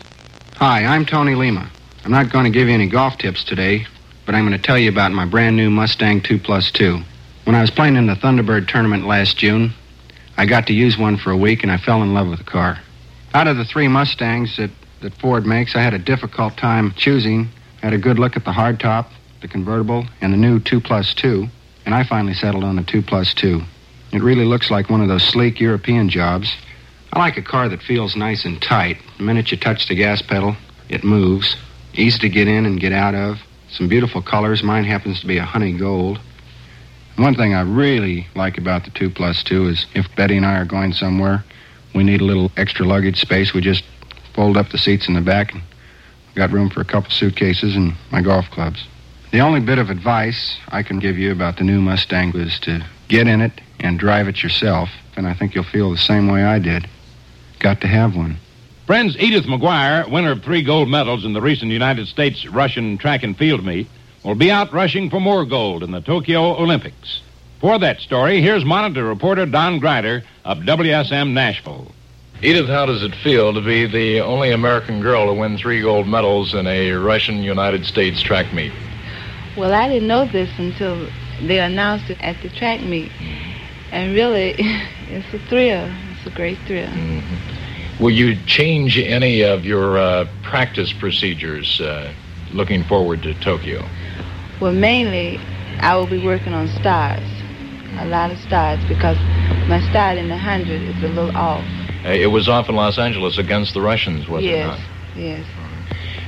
Hi, 0.57 0.87
I'm 0.87 1.07
Tony 1.07 1.35
Lema. 1.35 1.69
I'm 2.05 2.11
not 2.11 2.33
going 2.33 2.47
to 2.47 2.51
give 2.51 2.67
you 2.67 2.75
any 2.75 2.89
golf 2.89 3.17
tips 3.17 3.45
today, 3.45 3.87
but 4.25 4.35
I'm 4.35 4.45
going 4.45 4.61
to 4.61 4.67
tell 4.67 4.77
you 4.77 4.89
about 4.89 5.13
my 5.13 5.25
brand 5.25 5.55
new 5.55 5.71
Mustang 5.71 6.23
2 6.23 6.41
Plus 6.41 6.73
2. 6.73 7.01
When 7.45 7.55
I 7.55 7.61
was 7.61 7.71
playing 7.71 7.95
in 7.95 8.09
the 8.09 8.15
Thunderbird 8.15 8.67
tournament 8.67 9.07
last 9.07 9.37
June, 9.37 9.73
I 10.37 10.47
got 10.47 10.67
to 10.67 10.73
use 10.73 10.99
one 10.99 11.17
for 11.17 11.31
a 11.31 11.37
week 11.37 11.63
and 11.63 11.71
I 11.71 11.77
fell 11.77 12.03
in 12.03 12.13
love 12.13 12.27
with 12.27 12.41
the 12.41 12.45
car. 12.45 12.81
Out 13.35 13.47
of 13.47 13.57
the 13.57 13.65
three 13.65 13.87
Mustangs 13.87 14.57
that, 14.57 14.71
that 15.01 15.15
Ford 15.15 15.47
makes, 15.47 15.77
I 15.77 15.81
had 15.81 15.95
a 15.95 15.99
difficult 15.99 16.57
time 16.57 16.93
choosing. 16.97 17.49
I 17.83 17.87
had 17.87 17.93
a 17.95 17.99
good 17.99 18.19
look 18.19 18.37
at 18.37 18.45
the 18.45 18.53
hardtop, 18.53 19.07
the 19.41 19.49
convertible, 19.49 20.07
and 20.21 20.33
the 20.33 20.37
new 20.37 20.59
2 20.61 20.81
Plus 20.81 21.15
2, 21.15 21.47
and 21.85 21.95
I 21.95 22.05
finally 22.05 22.35
settled 22.35 22.65
on 22.65 22.77
the 22.77 22.83
2 22.83 23.03
Plus 23.03 23.35
2. 23.35 23.61
It 24.13 24.23
really 24.23 24.45
looks 24.45 24.71
like 24.71 24.89
one 24.89 25.03
of 25.03 25.09
those 25.09 25.25
sleek 25.25 25.61
European 25.61 26.09
jobs. 26.09 26.55
I 27.13 27.19
like 27.19 27.37
a 27.37 27.43
car 27.43 27.69
that 27.69 27.83
feels 27.83 28.17
nice 28.17 28.45
and 28.45 28.61
tight. 28.61 28.99
The 29.19 29.25
minute 29.25 29.51
you 29.51 29.57
touch 29.57 29.89
the 29.89 29.95
gas 29.95 30.23
pedal, 30.23 30.57
it 30.89 31.05
moves. 31.05 31.57
Easy 31.95 32.19
to 32.21 32.29
get 32.29 32.49
in 32.49 32.67
and 32.67 32.81
get 32.81 32.93
out 32.93 33.15
of. 33.15 33.39
Some 33.69 33.89
beautiful 33.89 34.23
colors. 34.23 34.63
Mine 34.63 34.85
happens 34.85 35.21
to 35.21 35.27
be 35.27 35.39
a 35.39 35.45
honey 35.45 35.73
gold. 35.73 36.21
One 37.17 37.35
thing 37.35 37.55
I 37.55 37.63
really 37.63 38.27
like 38.35 38.59
about 38.59 38.85
the 38.85 38.91
2 38.91 39.11
Plus 39.11 39.43
2 39.43 39.69
is 39.69 39.87
if 39.95 40.15
Betty 40.17 40.37
and 40.37 40.47
I 40.47 40.59
are 40.59 40.65
going 40.65 40.93
somewhere, 40.93 41.45
we 41.95 42.05
need 42.05 42.21
a 42.21 42.25
little 42.25 42.53
extra 42.57 42.87
luggage 42.87 43.21
space, 43.21 43.55
we 43.55 43.63
just 43.63 43.85
fold 44.37 44.59
up 44.59 44.68
the 44.68 44.79
seats 44.79 45.09
in 45.09 45.14
the 45.14 45.20
back 45.20 45.53
and 45.55 45.62
got 46.35 46.53
room 46.53 46.68
for 46.68 46.83
a 46.83 46.85
couple 46.85 47.11
suitcases 47.11 47.75
and 47.75 47.94
my 48.12 48.20
golf 48.20 48.49
clubs. 48.51 48.87
The 49.33 49.40
only 49.40 49.61
bit 49.61 49.79
of 49.79 49.90
advice 49.90 50.59
I 50.68 50.83
can 50.83 51.01
give 51.01 51.18
you 51.18 51.33
about 51.33 51.57
the 51.57 51.64
new 51.64 51.81
Mustang 51.81 52.37
is 52.37 52.61
to 52.61 52.85
get 53.09 53.27
in 53.27 53.40
it 53.40 53.53
and 53.81 53.99
drive 53.99 54.29
it 54.29 54.42
yourself, 54.42 54.90
and 55.16 55.27
I 55.27 55.35
think 55.35 55.55
you'll 55.55 55.64
feel 55.64 55.90
the 55.90 55.96
same 55.96 56.31
way 56.31 56.44
I 56.44 56.59
did. 56.59 56.88
Got 57.59 57.81
to 57.81 57.88
have 57.88 58.14
one. 58.14 58.37
friends 58.87 59.16
Edith 59.18 59.46
McGuire, 59.46 60.09
winner 60.09 60.33
of 60.33 60.42
three 60.42 60.62
gold 60.62 60.88
medals 60.88 61.25
in 61.25 61.33
the 61.33 61.40
recent 61.40 61.72
United 61.72 62.07
States 62.07 62.46
Russian 62.46 62.99
track 62.99 63.22
and 63.22 63.37
field 63.37 63.64
meet, 63.64 63.88
will 64.22 64.35
be 64.35 64.51
out 64.51 64.72
rushing 64.72 65.09
for 65.09 65.20
more 65.20 65.44
gold 65.44 65.83
in 65.83 65.90
the 65.90 66.01
Tokyo 66.01 66.57
Olympics. 66.57 67.22
For 67.61 67.79
that 67.79 68.01
story, 68.01 68.42
here's 68.42 68.64
Monitor 68.64 69.05
reporter 69.05 69.46
Don 69.46 69.79
Grider 69.79 70.22
of 70.44 70.59
WSM 70.59 71.33
Nashville. 71.33 71.90
Edith, 72.42 72.68
how 72.68 72.85
does 72.85 73.03
it 73.03 73.14
feel 73.14 73.55
to 73.55 73.62
be 73.62 73.87
the 73.87 74.20
only 74.20 74.51
American 74.51 75.01
girl 75.01 75.27
to 75.27 75.33
win 75.33 75.57
three 75.57 75.81
gold 75.81 76.07
medals 76.07 76.53
in 76.53 76.66
a 76.66 76.92
Russian 76.92 77.42
United 77.42 77.87
States 77.87 78.20
track 78.20 78.53
meet? 78.53 78.72
Well, 79.57 79.72
I 79.72 79.88
didn't 79.88 80.07
know 80.07 80.27
this 80.27 80.51
until 80.59 81.09
they 81.40 81.59
announced 81.59 82.11
it 82.11 82.22
at 82.22 82.37
the 82.42 82.51
track 82.51 82.83
meet. 82.83 83.11
And 83.90 84.14
really, 84.14 84.55
it's 85.09 85.33
a 85.33 85.38
thrill. 85.49 85.90
It's 86.12 86.27
a 86.27 86.31
great 86.31 86.59
thrill. 86.66 86.90
Will 87.99 88.11
you 88.11 88.37
change 88.44 88.99
any 88.99 89.40
of 89.42 89.64
your 89.64 89.96
uh, 89.96 90.29
practice 90.42 90.92
procedures 90.92 91.81
uh, 91.81 92.12
looking 92.53 92.85
forward 92.85 93.22
to 93.22 93.33
Tokyo? 93.40 93.83
Well, 94.61 94.75
mainly, 94.75 95.40
I 95.81 95.96
will 95.96 96.07
be 96.07 96.22
working 96.22 96.53
on 96.53 96.68
stars, 96.68 97.27
a 97.99 98.07
lot 98.07 98.31
of 98.31 98.39
stars, 98.39 98.83
because 98.89 99.17
my 99.69 99.81
start 99.91 100.19
in 100.19 100.29
the 100.29 100.37
hundred 100.37 100.83
is 100.83 101.03
a 101.03 101.09
little 101.09 101.37
off. 101.37 101.65
It 102.05 102.31
was 102.31 102.49
off 102.49 102.69
in 102.69 102.77
Los 102.77 102.99
Angeles 102.99 103.39
against 103.39 103.75
the 103.75 103.81
Russians, 103.81 104.29
was 104.29 104.45
it 104.45 104.49
yes, 104.49 104.67
not? 104.67 105.17
yes. 105.17 105.47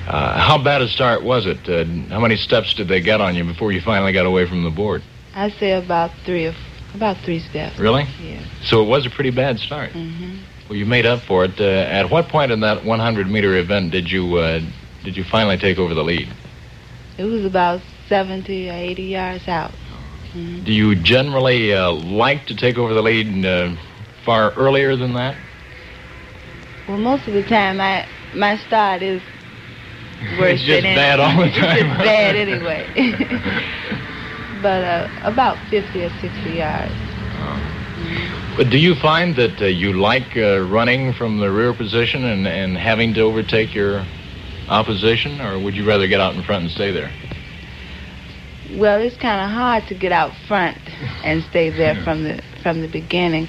Uh, 0.09 0.39
how 0.39 0.57
bad 0.63 0.81
a 0.81 0.89
start 0.89 1.23
was 1.23 1.47
it? 1.47 1.69
Uh, 1.69 1.85
how 2.09 2.19
many 2.19 2.37
steps 2.37 2.73
did 2.75 2.89
they 2.89 3.01
get 3.01 3.21
on 3.21 3.35
you 3.35 3.45
before 3.45 3.73
you 3.73 3.81
finally 3.81 4.13
got 4.13 4.27
away 4.27 4.47
from 4.47 4.65
the 4.65 4.71
board? 4.71 5.03
I 5.35 5.51
say 5.51 5.73
about 5.73 6.11
three 6.25 6.53
about 6.95 7.19
three 7.19 7.41
steps. 7.41 7.79
Really? 7.79 8.05
Yeah. 8.21 8.43
So 8.63 8.83
it 8.83 8.89
was 8.89 9.07
a 9.07 9.11
pretty 9.11 9.31
bad 9.31 9.59
start. 9.59 9.93
Mm-hmm. 9.93 10.39
Well, 10.69 10.79
you 10.79 10.87
made 10.87 11.07
up 11.07 11.21
for 11.21 11.45
it. 11.45 11.61
Uh, 11.61 11.65
at 11.65 12.11
what 12.11 12.29
point 12.29 12.51
in 12.51 12.61
that 12.61 12.85
100 12.85 13.29
meter 13.29 13.57
event 13.57 13.93
did 13.93 14.11
you 14.11 14.37
uh, 14.37 14.61
did 15.05 15.17
you 15.17 15.25
finally 15.25 15.59
take 15.59 15.79
over 15.79 15.95
the 15.95 16.03
lead? 16.03 16.29
It 17.19 17.25
was 17.25 17.45
about 17.45 17.81
seventy 18.09 18.71
or 18.71 18.75
eighty 18.75 19.05
yards 19.05 19.47
out. 19.49 19.73
Do 20.65 20.73
you 20.73 20.95
generally 20.97 21.73
uh, 21.73 21.91
like 21.93 22.47
to 22.47 22.55
take 22.57 22.77
over 22.79 22.93
the 22.95 23.03
lead 23.03 23.45
uh, 23.45 23.75
far 24.25 24.53
earlier 24.53 24.97
than 24.97 25.15
that? 25.15 25.37
Well, 26.87 26.99
most 26.99 27.27
of 27.29 27.35
the 27.35 27.43
time, 27.43 27.77
my 27.79 28.07
my 28.35 28.57
start 28.57 29.03
is 29.03 29.23
worse 30.39 30.61
It's 30.61 30.63
just 30.63 30.83
than 30.83 30.95
bad 30.97 31.21
all 31.21 31.37
the 31.39 31.47
It's 31.47 31.57
time. 31.57 31.89
just 31.89 31.99
bad 31.99 32.37
anyway. 32.37 32.89
but 34.63 34.85
uh, 34.85 35.09
about 35.23 35.59
fifty 35.71 36.05
or 36.05 36.11
sixty 36.21 36.51
yards. 36.53 36.93
But 38.57 38.71
do 38.71 38.79
you 38.79 38.95
find 38.97 39.37
that 39.37 39.61
uh, 39.63 39.67
you 39.67 39.93
like 39.93 40.37
uh, 40.37 40.61
running 40.61 41.13
from 41.13 41.39
the 41.39 41.51
rear 41.51 41.73
position 41.73 42.25
and, 42.25 42.47
and 42.47 42.77
having 42.77 43.15
to 43.15 43.21
overtake 43.21 43.75
your 43.75 44.05
opposition, 44.69 45.41
or 45.41 45.59
would 45.59 45.75
you 45.75 45.87
rather 45.87 46.07
get 46.09 46.21
out 46.21 46.35
in 46.35 46.43
front 46.43 46.65
and 46.65 46.73
stay 46.73 46.91
there? 46.91 47.13
Well, 48.77 49.01
it's 49.01 49.17
kind 49.17 49.41
of 49.41 49.51
hard 49.51 49.87
to 49.89 49.95
get 49.95 50.13
out 50.13 50.33
front 50.47 50.77
and 51.25 51.43
stay 51.45 51.71
there 51.71 51.95
from 52.05 52.25
the 52.25 52.43
from 52.63 52.81
the 52.83 52.89
beginning. 52.89 53.47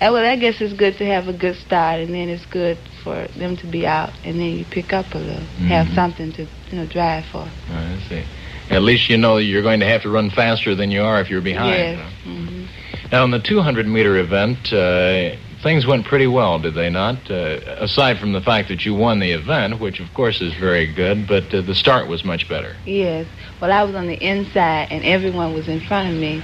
Uh, 0.00 0.10
well, 0.12 0.24
I 0.24 0.36
guess 0.36 0.60
it's 0.60 0.72
good 0.74 0.96
to 0.98 1.04
have 1.06 1.28
a 1.28 1.32
good 1.32 1.56
start, 1.56 2.00
and 2.00 2.14
then 2.14 2.28
it's 2.28 2.46
good 2.46 2.78
for 3.02 3.26
them 3.36 3.56
to 3.58 3.66
be 3.66 3.86
out, 3.86 4.10
and 4.24 4.38
then 4.38 4.56
you 4.56 4.64
pick 4.64 4.92
up 4.92 5.12
a 5.14 5.18
little, 5.18 5.42
have 5.68 5.86
Mhm. 5.88 5.94
something 5.94 6.32
to 6.32 6.42
you 6.70 6.78
know 6.78 6.86
drive 6.86 7.24
for. 7.26 7.48
I 7.72 7.98
see. 8.08 8.22
At 8.70 8.82
least 8.82 9.08
you 9.08 9.16
know 9.16 9.38
you're 9.38 9.62
going 9.62 9.80
to 9.80 9.86
have 9.86 10.02
to 10.02 10.10
run 10.10 10.30
faster 10.30 10.74
than 10.74 10.90
you 10.90 11.02
are 11.02 11.20
if 11.20 11.30
you're 11.30 11.40
behind. 11.40 11.98
Yes. 11.98 12.12
hmm 12.24 12.64
Now, 13.10 13.24
in 13.24 13.30
the 13.30 13.38
200 13.38 13.86
meter 13.86 14.18
event, 14.18 14.70
uh, 14.72 15.30
things 15.62 15.86
went 15.86 16.04
pretty 16.04 16.26
well, 16.26 16.58
did 16.58 16.74
they 16.74 16.90
not? 16.90 17.30
Uh, 17.30 17.58
aside 17.78 18.18
from 18.18 18.32
the 18.32 18.40
fact 18.42 18.68
that 18.68 18.84
you 18.84 18.94
won 18.94 19.18
the 19.20 19.30
event, 19.32 19.80
which 19.80 19.98
of 20.00 20.12
course 20.12 20.40
is 20.42 20.52
very 20.54 20.86
good, 20.86 21.26
but 21.26 21.52
uh, 21.54 21.62
the 21.62 21.74
start 21.74 22.06
was 22.08 22.24
much 22.24 22.46
better. 22.48 22.76
Yes. 22.84 23.26
Well, 23.60 23.72
I 23.72 23.82
was 23.82 23.94
on 23.94 24.06
the 24.06 24.14
inside, 24.14 24.88
and 24.90 25.04
everyone 25.04 25.52
was 25.52 25.68
in 25.68 25.80
front 25.80 26.08
of 26.12 26.14
me. 26.20 26.42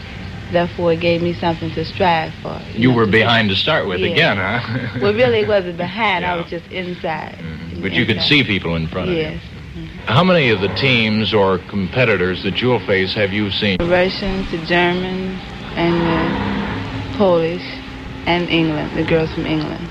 Therefore, 0.51 0.93
it 0.93 1.01
gave 1.01 1.23
me 1.23 1.33
something 1.33 1.71
to 1.73 1.85
strive 1.85 2.33
for. 2.43 2.61
You 2.75 2.93
were 2.93 3.07
behind 3.07 3.49
to 3.51 3.57
start 3.57 3.87
with 3.87 4.01
Yeah. 4.01 4.09
again, 4.09 4.37
huh? 4.37 4.99
well, 5.01 5.15
really, 5.15 5.41
it 5.41 5.49
wasn't 5.49 5.77
behind. 5.77 6.25
I 6.25 6.37
was 6.37 6.51
just 6.51 6.67
inside. 6.71 7.37
Mm-hmm. 7.39 7.83
but 7.83 7.93
you 7.93 8.05
could 8.05 8.21
see 8.21 8.45
people 8.45 8.77
in 8.77 8.87
front 8.89 9.11
of 9.11 9.17
you. 9.17 9.23
Yes. 9.23 9.43
Mm-hmm. 9.43 9.87
How 10.07 10.23
many 10.25 10.51
of 10.51 10.61
the 10.61 10.69
teams 10.75 11.33
or 11.33 11.59
competitors 11.59 12.43
that 12.43 12.61
you'll 12.61 12.85
face 12.87 13.15
have 13.15 13.33
you 13.33 13.51
seen? 13.51 13.79
The 13.79 13.87
Russians, 13.87 14.51
the 14.51 14.59
Germans, 14.67 15.41
and 15.77 15.95
the 17.13 17.17
Polish, 17.17 17.63
and 18.27 18.49
England, 18.49 18.97
the 18.97 19.05
girls 19.05 19.33
from 19.35 19.47
England. 19.47 19.89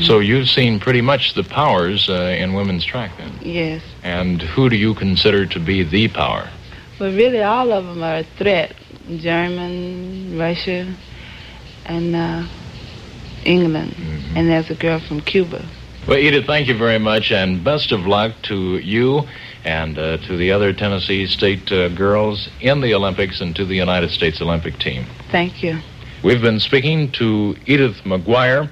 So 0.00 0.20
you've 0.20 0.48
seen 0.48 0.78
pretty 0.78 1.00
much 1.00 1.34
the 1.34 1.42
powers 1.42 2.08
uh, 2.08 2.36
in 2.38 2.54
women's 2.54 2.84
track 2.84 3.10
then. 3.18 3.32
Yes. 3.42 3.82
And 4.02 4.40
who 4.40 4.68
do 4.68 4.76
you 4.76 4.94
consider 4.94 5.46
to 5.46 5.60
be 5.60 5.82
the 5.82 6.08
power? 6.08 6.48
Well, 6.98 7.10
really, 7.10 7.42
all 7.42 7.72
of 7.72 7.84
them 7.86 8.02
are 8.02 8.18
a 8.18 8.24
threat. 8.38 8.74
German, 9.18 10.38
Russia, 10.38 10.94
and 11.86 12.14
uh, 12.14 12.46
England. 13.44 13.94
And 14.36 14.48
there's 14.48 14.70
a 14.70 14.74
girl 14.74 15.00
from 15.00 15.20
Cuba. 15.20 15.66
Well, 16.06 16.18
Edith, 16.18 16.46
thank 16.46 16.68
you 16.68 16.76
very 16.78 16.98
much, 16.98 17.30
and 17.30 17.62
best 17.62 17.92
of 17.92 18.06
luck 18.06 18.32
to 18.44 18.78
you 18.78 19.22
and 19.64 19.98
uh, 19.98 20.16
to 20.18 20.36
the 20.36 20.50
other 20.52 20.72
Tennessee 20.72 21.26
State 21.26 21.70
uh, 21.70 21.88
girls 21.90 22.48
in 22.60 22.80
the 22.80 22.94
Olympics 22.94 23.40
and 23.40 23.54
to 23.56 23.64
the 23.64 23.74
United 23.74 24.10
States 24.10 24.40
Olympic 24.40 24.78
team. 24.78 25.04
Thank 25.30 25.62
you. 25.62 25.78
We've 26.22 26.40
been 26.40 26.60
speaking 26.60 27.12
to 27.12 27.56
Edith 27.66 27.96
McGuire, 28.04 28.70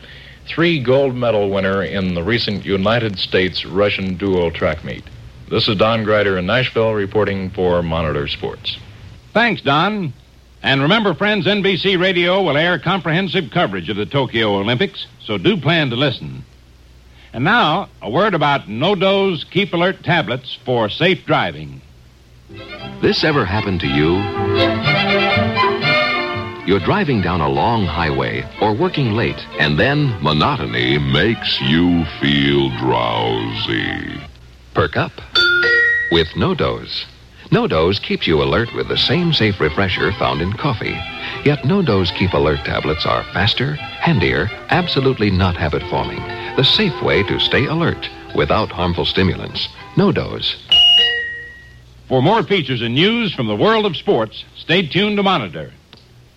three 0.49 0.81
gold 0.81 1.15
medal 1.15 1.51
winner 1.51 1.83
in 1.83 2.15
the 2.15 2.23
recent 2.25 2.65
United 2.65 3.19
States 3.19 3.65
Russian 3.65 4.17
dual 4.17 4.51
track 4.51 4.85
meet. 4.85 5.05
This 5.51 5.69
is 5.69 5.77
Don 5.77 6.05
Greider 6.05 6.39
in 6.39 6.47
Nashville 6.47 6.93
reporting 6.93 7.51
for 7.51 7.83
Monitor 7.83 8.27
Sports. 8.27 8.79
Thanks, 9.33 9.63
Don. 9.63 10.13
And 10.63 10.83
remember, 10.83 11.15
friends, 11.15 11.47
NBC 11.47 12.01
Radio 12.01 12.43
will 12.43 12.57
air 12.57 12.79
comprehensive 12.79 13.51
coverage 13.51 13.89
of 13.89 13.97
the 13.97 14.07
Tokyo 14.07 14.57
Olympics, 14.57 15.07
so 15.21 15.39
do 15.39 15.57
plan 15.57 15.91
to 15.91 15.97
listen. 15.97 16.45
And 17.33 17.45
now, 17.45 17.89
a 18.03 18.11
word 18.11 18.35
about 18.35 18.63
NoDoz 18.63 19.49
Keep 19.51 19.75
Alert 19.75 20.03
tablets 20.03 20.59
for 20.65 20.89
safe 20.89 21.25
driving. 21.27 21.83
This 23.01 23.23
ever 23.23 23.45
happened 23.45 23.81
to 23.81 23.87
you? 23.87 25.38
You're 26.69 26.81
driving 26.81 27.23
down 27.23 27.41
a 27.41 27.49
long 27.49 27.87
highway 27.87 28.45
or 28.61 28.75
working 28.75 29.13
late, 29.13 29.43
and 29.59 29.81
then 29.81 30.23
monotony 30.23 30.99
makes 30.99 31.59
you 31.63 32.05
feel 32.21 32.69
drowsy. 32.77 34.21
Perk 34.75 34.95
up 34.99 35.13
with 36.13 36.27
NoDoz. 36.37 37.07
No 37.51 37.67
Dose 37.67 37.99
keeps 37.99 38.27
you 38.27 38.43
alert 38.43 38.69
with 38.75 38.89
the 38.89 38.99
same 38.99 39.33
safe 39.33 39.59
refresher 39.61 40.13
found 40.19 40.43
in 40.43 40.53
coffee. 40.53 41.01
Yet 41.43 41.61
NoDoz 41.61 42.15
Keep 42.15 42.35
Alert 42.35 42.67
tablets 42.67 43.07
are 43.07 43.25
faster, 43.33 43.77
handier, 43.77 44.51
absolutely 44.69 45.31
not 45.31 45.57
habit 45.57 45.83
forming. 45.89 46.21
The 46.57 46.65
safe 46.65 47.03
way 47.03 47.23
to 47.23 47.41
stay 47.41 47.65
alert 47.65 48.11
without 48.35 48.71
harmful 48.71 49.07
stimulants. 49.07 49.71
NoDoz. 49.95 50.55
For 52.09 52.21
more 52.21 52.43
features 52.43 52.83
and 52.83 52.95
news 52.95 53.33
from 53.33 53.47
the 53.47 53.57
world 53.57 53.87
of 53.87 53.97
sports, 53.97 54.45
stay 54.55 54.87
tuned 54.87 55.17
to 55.17 55.23
Monitor. 55.23 55.73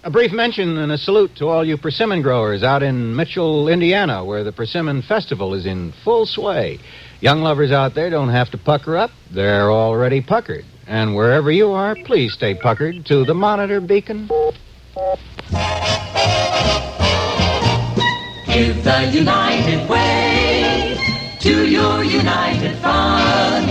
A 0.04 0.10
brief 0.10 0.32
mention 0.32 0.80
and 0.80 0.92
a 0.92 0.98
salute 0.98 1.36
to 1.36 1.48
all 1.48 1.64
you 1.64 1.78
persimmon 1.78 2.24
growers 2.24 2.64
out 2.64 2.82
in 2.82 3.16
Mitchell, 3.16 3.68
Indiana, 3.68 4.26
where 4.26 4.44
the 4.44 4.52
persimmon 4.52 5.04
festival 5.04 5.54
is 5.54 5.68
in 5.68 5.94
full 6.04 6.26
sway. 6.26 6.80
Young 7.20 7.44
lovers 7.44 7.72
out 7.72 7.94
there 7.94 8.10
don't 8.10 8.30
have 8.30 8.50
to 8.50 8.58
pucker 8.58 8.98
up, 8.98 9.12
they're 9.30 9.72
already 9.72 10.20
puckered. 10.20 10.66
And 10.88 11.16
wherever 11.16 11.52
you 11.52 11.70
are, 11.74 11.96
please 12.06 12.34
stay 12.34 12.56
puckered 12.56 13.06
to 13.06 13.26
the 13.26 13.36
monitor 13.36 13.80
beacon. 13.80 14.28
Give 18.48 18.84
the 18.84 19.12
United 19.14 19.88
Way 19.88 20.98
to 21.42 21.70
your 21.70 22.04
United 22.04 22.76
Fund. 22.80 23.68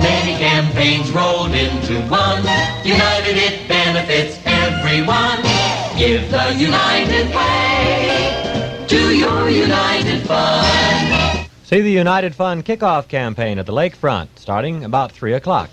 Many 0.00 0.38
campaigns 0.38 1.10
rolled 1.10 1.52
into 1.52 2.00
one. 2.08 2.44
United, 2.82 3.36
it 3.36 3.68
benefits 3.68 4.38
everyone. 4.46 5.49
Give 6.00 6.30
the 6.30 6.54
United 6.54 7.26
Way 7.36 8.86
to 8.88 9.14
your 9.14 9.50
United 9.50 10.22
Fund. 10.22 11.46
See 11.64 11.82
the 11.82 11.90
United 11.90 12.34
Fund 12.34 12.64
kickoff 12.64 13.06
campaign 13.06 13.58
at 13.58 13.66
the 13.66 13.74
lakefront 13.74 14.28
starting 14.36 14.82
about 14.84 15.12
3 15.12 15.34
o'clock. 15.34 15.68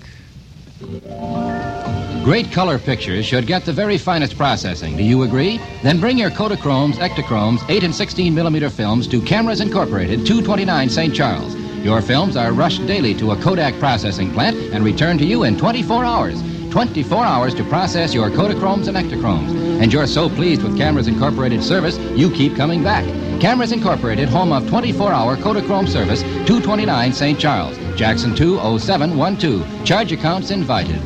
Great 2.25 2.51
color 2.51 2.77
pictures 2.77 3.25
should 3.25 3.47
get 3.47 3.63
the 3.63 3.71
very 3.71 3.97
finest 3.97 4.35
processing. 4.35 4.97
Do 4.97 5.03
you 5.03 5.23
agree? 5.23 5.61
Then 5.81 5.97
bring 6.01 6.17
your 6.17 6.29
Kodachromes, 6.29 6.95
Ektachromes, 6.95 7.63
8 7.69 7.85
and 7.85 7.95
16 7.95 8.35
millimeter 8.35 8.69
films 8.69 9.07
to 9.07 9.21
Cameras 9.21 9.61
Incorporated, 9.61 10.25
229 10.25 10.89
St. 10.89 11.15
Charles. 11.15 11.55
Your 11.85 12.01
films 12.01 12.35
are 12.35 12.51
rushed 12.51 12.85
daily 12.85 13.13
to 13.13 13.31
a 13.31 13.37
Kodak 13.37 13.79
processing 13.79 14.33
plant 14.33 14.57
and 14.73 14.83
returned 14.83 15.19
to 15.19 15.25
you 15.25 15.43
in 15.43 15.57
24 15.57 16.03
hours. 16.03 16.41
24 16.71 17.23
hours 17.23 17.55
to 17.55 17.63
process 17.65 18.13
your 18.13 18.29
Kodachromes 18.29 18.87
and 18.87 18.97
Ektachromes. 18.97 19.81
And 19.81 19.91
you're 19.91 20.07
so 20.07 20.29
pleased 20.29 20.63
with 20.63 20.77
Cameras 20.77 21.07
Incorporated 21.07 21.63
service, 21.63 21.97
you 22.15 22.29
keep 22.31 22.55
coming 22.55 22.83
back. 22.83 23.05
Cameras 23.39 23.71
Incorporated, 23.71 24.27
home 24.29 24.51
of 24.51 24.63
24-hour 24.63 25.37
Kodachrome 25.37 25.87
service, 25.87 26.21
229 26.21 27.13
St. 27.13 27.39
Charles, 27.39 27.77
Jackson 27.95 28.35
20712. 28.35 29.85
Charge 29.85 30.11
accounts 30.11 30.51
invited. 30.51 31.01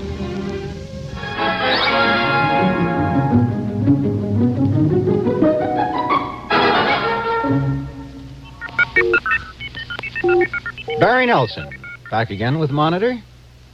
Barry 11.00 11.26
Nelson, 11.26 11.68
back 12.12 12.30
again 12.30 12.60
with 12.60 12.72
Monitor. 12.72 13.20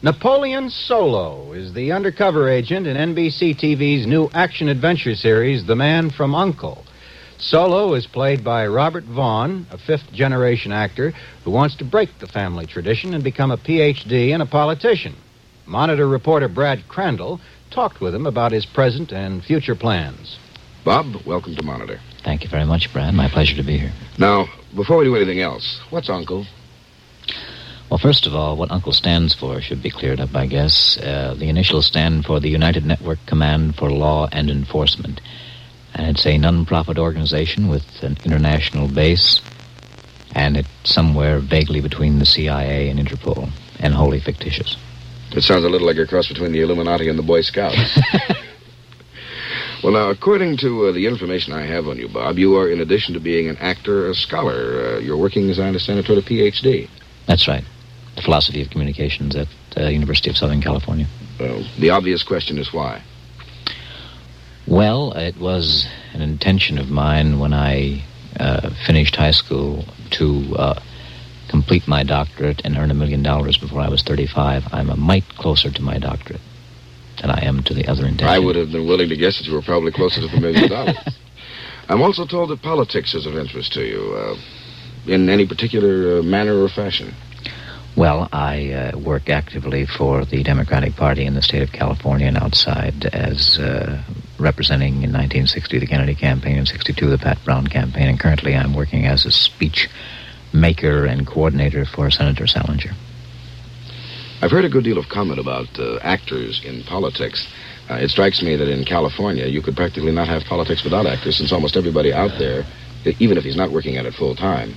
Napoleon 0.03 0.69
Solo 0.69 1.53
is 1.53 1.73
the 1.73 1.91
undercover 1.91 2.47
agent 2.47 2.85
in 2.85 2.95
NBC 2.95 3.59
TV's 3.59 4.05
new 4.05 4.29
action 4.31 4.67
adventure 4.67 5.15
series, 5.15 5.65
The 5.65 5.75
Man 5.75 6.11
from 6.11 6.35
Uncle. 6.35 6.85
Solo 7.39 7.95
is 7.95 8.05
played 8.05 8.43
by 8.43 8.67
Robert 8.67 9.05
Vaughn, 9.05 9.65
a 9.71 9.77
fifth 9.79 10.13
generation 10.13 10.71
actor 10.71 11.13
who 11.43 11.49
wants 11.49 11.75
to 11.77 11.83
break 11.83 12.09
the 12.19 12.27
family 12.27 12.67
tradition 12.67 13.15
and 13.15 13.23
become 13.23 13.49
a 13.49 13.57
PhD 13.57 14.35
and 14.35 14.43
a 14.43 14.45
politician. 14.45 15.15
Monitor 15.65 16.07
reporter 16.07 16.47
Brad 16.47 16.87
Crandall 16.87 17.41
talked 17.71 17.99
with 17.99 18.13
him 18.13 18.27
about 18.27 18.51
his 18.51 18.67
present 18.67 19.11
and 19.11 19.43
future 19.43 19.75
plans. 19.75 20.37
Bob, 20.85 21.07
welcome 21.25 21.55
to 21.55 21.63
Monitor. 21.63 21.99
Thank 22.23 22.43
you 22.43 22.51
very 22.51 22.65
much, 22.65 22.93
Brad. 22.93 23.15
My 23.15 23.29
pleasure 23.29 23.55
to 23.55 23.63
be 23.63 23.79
here. 23.79 23.93
Now, 24.19 24.45
before 24.75 24.97
we 24.97 25.05
do 25.05 25.15
anything 25.15 25.39
else, 25.39 25.81
what's 25.89 26.07
Uncle? 26.07 26.45
Well, 27.89 27.97
first 27.97 28.27
of 28.27 28.35
all, 28.35 28.57
what 28.57 28.69
Uncle 28.69 28.91
stands 28.91 29.33
for 29.33 29.61
should 29.61 29.81
be 29.81 29.89
cleared 29.89 30.19
up, 30.19 30.35
I 30.35 30.45
guess. 30.45 30.97
Uh, 30.97 31.35
the 31.37 31.47
initials 31.47 31.85
stand 31.85 32.25
for 32.25 32.41
the 32.41 32.49
United 32.49 32.85
Network 32.85 33.19
Command 33.25 33.77
for 33.77 33.89
Law 33.89 34.27
and 34.33 34.49
Enforcement. 34.49 35.21
And 35.93 36.07
it's 36.07 36.25
a 36.25 36.37
non-profit 36.37 36.97
organization 36.97 37.69
with 37.69 38.03
an 38.03 38.17
international 38.25 38.89
base, 38.89 39.39
and 40.35 40.57
it's 40.57 40.67
somewhere 40.83 41.39
vaguely 41.39 41.79
between 41.79 42.19
the 42.19 42.25
CIA 42.25 42.89
and 42.89 42.99
Interpol, 42.99 43.49
and 43.79 43.93
wholly 43.93 44.19
fictitious. 44.19 44.75
It 45.31 45.43
sounds 45.43 45.63
a 45.63 45.69
little 45.69 45.87
like 45.87 45.97
a 45.97 46.05
cross 46.05 46.27
between 46.27 46.51
the 46.51 46.61
Illuminati 46.61 47.07
and 47.07 47.17
the 47.17 47.23
Boy 47.23 47.41
Scouts. 47.41 47.77
well, 49.83 49.93
now, 49.93 50.09
according 50.09 50.57
to 50.57 50.87
uh, 50.87 50.91
the 50.91 51.07
information 51.07 51.53
I 51.53 51.65
have 51.65 51.87
on 51.87 51.97
you, 51.97 52.09
Bob, 52.09 52.37
you 52.37 52.57
are, 52.57 52.69
in 52.69 52.81
addition 52.81 53.13
to 53.13 53.21
being 53.21 53.47
an 53.47 53.55
actor, 53.57 54.09
a 54.09 54.13
scholar. 54.13 54.97
Uh, 54.97 54.99
you're 54.99 55.17
working, 55.17 55.49
as 55.49 55.57
I 55.57 55.67
understand 55.67 55.99
it, 55.99 56.05
toward 56.05 56.19
a 56.19 56.21
Ph.D. 56.21 56.89
That's 57.27 57.47
right. 57.47 57.63
The 58.17 58.23
philosophy 58.23 58.61
of 58.61 58.69
communications 58.69 59.35
at 59.35 59.47
the 59.75 59.91
University 59.93 60.29
of 60.29 60.37
Southern 60.37 60.61
California. 60.61 61.07
Well, 61.39 61.63
the 61.79 61.91
obvious 61.91 62.23
question 62.23 62.57
is 62.57 62.73
why. 62.73 63.03
Well, 64.67 65.13
it 65.13 65.37
was 65.37 65.87
an 66.13 66.21
intention 66.21 66.77
of 66.77 66.89
mine 66.89 67.39
when 67.39 67.53
I 67.53 68.03
uh, 68.39 68.71
finished 68.85 69.15
high 69.15 69.31
school 69.31 69.85
to 70.11 70.55
uh, 70.57 70.81
complete 71.49 71.87
my 71.87 72.03
doctorate 72.03 72.61
and 72.65 72.75
earn 72.77 72.91
a 72.91 72.93
million 72.93 73.23
dollars 73.23 73.57
before 73.57 73.79
I 73.81 73.87
was 73.87 74.01
35. 74.03 74.63
I'm 74.71 74.89
a 74.89 74.97
mite 74.97 75.29
closer 75.37 75.71
to 75.71 75.81
my 75.81 75.97
doctorate 75.99 76.41
than 77.21 77.29
I 77.29 77.45
am 77.45 77.63
to 77.63 77.73
the 77.73 77.87
other 77.87 78.05
intention. 78.05 78.27
I 78.27 78.39
would 78.39 78.55
have 78.55 78.71
been 78.71 78.87
willing 78.87 79.09
to 79.09 79.15
guess 79.15 79.37
that 79.37 79.47
you 79.47 79.53
were 79.53 79.61
probably 79.61 79.91
closer 79.91 80.21
to 80.21 80.27
the 80.27 80.39
million 80.39 80.69
dollars. 80.77 80.97
I'm 81.87 82.01
also 82.01 82.25
told 82.25 82.49
that 82.49 82.61
politics 82.61 83.13
is 83.13 83.25
of 83.25 83.37
interest 83.37 83.73
to 83.73 83.85
you, 83.85 84.13
uh, 84.13 84.35
in 85.11 85.29
any 85.29 85.47
particular 85.47 86.19
uh, 86.19 86.23
manner 86.23 86.61
or 86.61 86.67
fashion. 86.67 87.13
Well, 87.97 88.29
I 88.31 88.73
uh, 88.73 88.97
work 88.99 89.27
actively 89.27 89.87
for 89.87 90.23
the 90.23 90.43
Democratic 90.43 90.95
Party 90.95 91.25
in 91.25 91.33
the 91.33 91.41
state 91.41 91.63
of 91.63 91.71
California 91.71 92.27
and 92.27 92.37
outside 92.37 93.05
as 93.07 93.57
uh, 93.57 94.03
representing 94.37 95.01
in 95.01 95.11
1960 95.11 95.79
the 95.79 95.87
Kennedy 95.87 96.13
campaign 96.13 96.59
and 96.59 96.67
62 96.67 97.09
the 97.09 97.17
Pat 97.17 97.43
Brown 97.43 97.65
campaign, 97.65 98.07
and 98.07 98.19
currently 98.19 98.55
I'm 98.55 98.75
working 98.75 99.07
as 99.07 99.25
a 99.25 99.31
speech 99.31 99.89
maker 100.53 101.07
and 101.07 101.25
coordinator 101.25 101.85
for 101.85 102.11
Senator 102.11 102.45
Salinger. 102.45 102.91
I've 104.43 104.51
heard 104.51 104.65
a 104.65 104.69
good 104.69 104.83
deal 104.83 104.99
of 104.99 105.09
comment 105.09 105.39
about 105.39 105.79
uh, 105.79 105.97
actors 106.03 106.61
in 106.63 106.83
politics. 106.83 107.47
Uh, 107.89 107.95
it 107.95 108.11
strikes 108.11 108.43
me 108.43 108.55
that 108.57 108.67
in 108.67 108.85
California, 108.85 109.47
you 109.47 109.63
could 109.63 109.75
practically 109.75 110.11
not 110.11 110.27
have 110.27 110.43
politics 110.43 110.83
without 110.83 111.07
actors, 111.07 111.35
since 111.35 111.51
almost 111.51 111.75
everybody 111.75 112.13
out 112.13 112.37
there, 112.37 112.63
even 113.17 113.39
if 113.39 113.43
he's 113.43 113.57
not 113.57 113.71
working 113.71 113.97
at 113.97 114.05
it 114.05 114.13
full 114.13 114.35
time, 114.35 114.75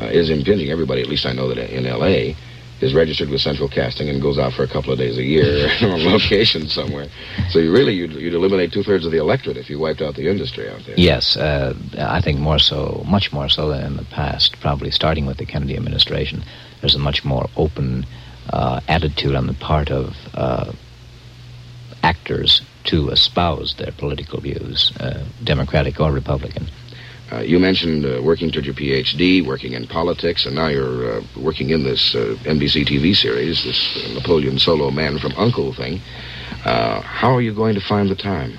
uh, 0.00 0.06
is 0.06 0.30
impinging. 0.30 0.70
Everybody, 0.70 1.00
at 1.00 1.06
least 1.06 1.26
I 1.26 1.32
know 1.32 1.46
that 1.46 1.58
in 1.72 1.86
L.A., 1.86 2.34
is 2.80 2.94
registered 2.94 3.30
with 3.30 3.40
Central 3.40 3.68
Casting 3.68 4.08
and 4.08 4.20
goes 4.20 4.38
out 4.38 4.52
for 4.52 4.62
a 4.62 4.68
couple 4.68 4.92
of 4.92 4.98
days 4.98 5.16
a 5.16 5.22
year 5.22 5.68
on 5.82 6.04
location 6.04 6.68
somewhere. 6.68 7.06
So 7.48 7.58
you 7.58 7.72
really 7.72 7.94
you'd, 7.94 8.12
you'd 8.12 8.34
eliminate 8.34 8.72
two 8.72 8.82
thirds 8.82 9.06
of 9.06 9.12
the 9.12 9.18
electorate 9.18 9.56
if 9.56 9.70
you 9.70 9.78
wiped 9.78 10.02
out 10.02 10.14
the 10.14 10.28
industry 10.28 10.68
out 10.68 10.82
there. 10.86 10.94
Yes, 10.98 11.36
uh, 11.36 11.74
I 11.98 12.20
think 12.20 12.38
more 12.38 12.58
so, 12.58 13.02
much 13.06 13.32
more 13.32 13.48
so 13.48 13.68
than 13.68 13.84
in 13.84 13.96
the 13.96 14.04
past, 14.04 14.60
probably 14.60 14.90
starting 14.90 15.26
with 15.26 15.38
the 15.38 15.46
Kennedy 15.46 15.76
administration. 15.76 16.42
There's 16.80 16.94
a 16.94 16.98
much 16.98 17.24
more 17.24 17.48
open 17.56 18.04
uh, 18.50 18.80
attitude 18.88 19.34
on 19.34 19.46
the 19.46 19.54
part 19.54 19.90
of 19.90 20.14
uh, 20.34 20.72
actors 22.02 22.62
to 22.84 23.08
espouse 23.08 23.74
their 23.78 23.92
political 23.92 24.40
views, 24.40 24.92
uh, 25.00 25.24
Democratic 25.42 25.98
or 25.98 26.12
Republican. 26.12 26.68
Uh, 27.32 27.40
you 27.40 27.58
mentioned 27.58 28.04
uh, 28.04 28.22
working 28.22 28.52
toward 28.52 28.64
your 28.64 28.74
PhD, 28.74 29.44
working 29.44 29.72
in 29.72 29.86
politics, 29.86 30.46
and 30.46 30.54
now 30.54 30.68
you're 30.68 31.18
uh, 31.18 31.22
working 31.36 31.70
in 31.70 31.82
this 31.82 32.14
uh, 32.14 32.36
NBC 32.44 32.86
TV 32.86 33.16
series, 33.16 33.64
this 33.64 33.96
uh, 33.96 34.14
Napoleon 34.14 34.58
Solo 34.58 34.90
Man 34.92 35.18
from 35.18 35.32
Uncle 35.36 35.72
thing. 35.74 36.00
Uh, 36.64 37.00
how 37.00 37.34
are 37.34 37.40
you 37.40 37.52
going 37.52 37.74
to 37.74 37.80
find 37.80 38.08
the 38.08 38.14
time? 38.14 38.58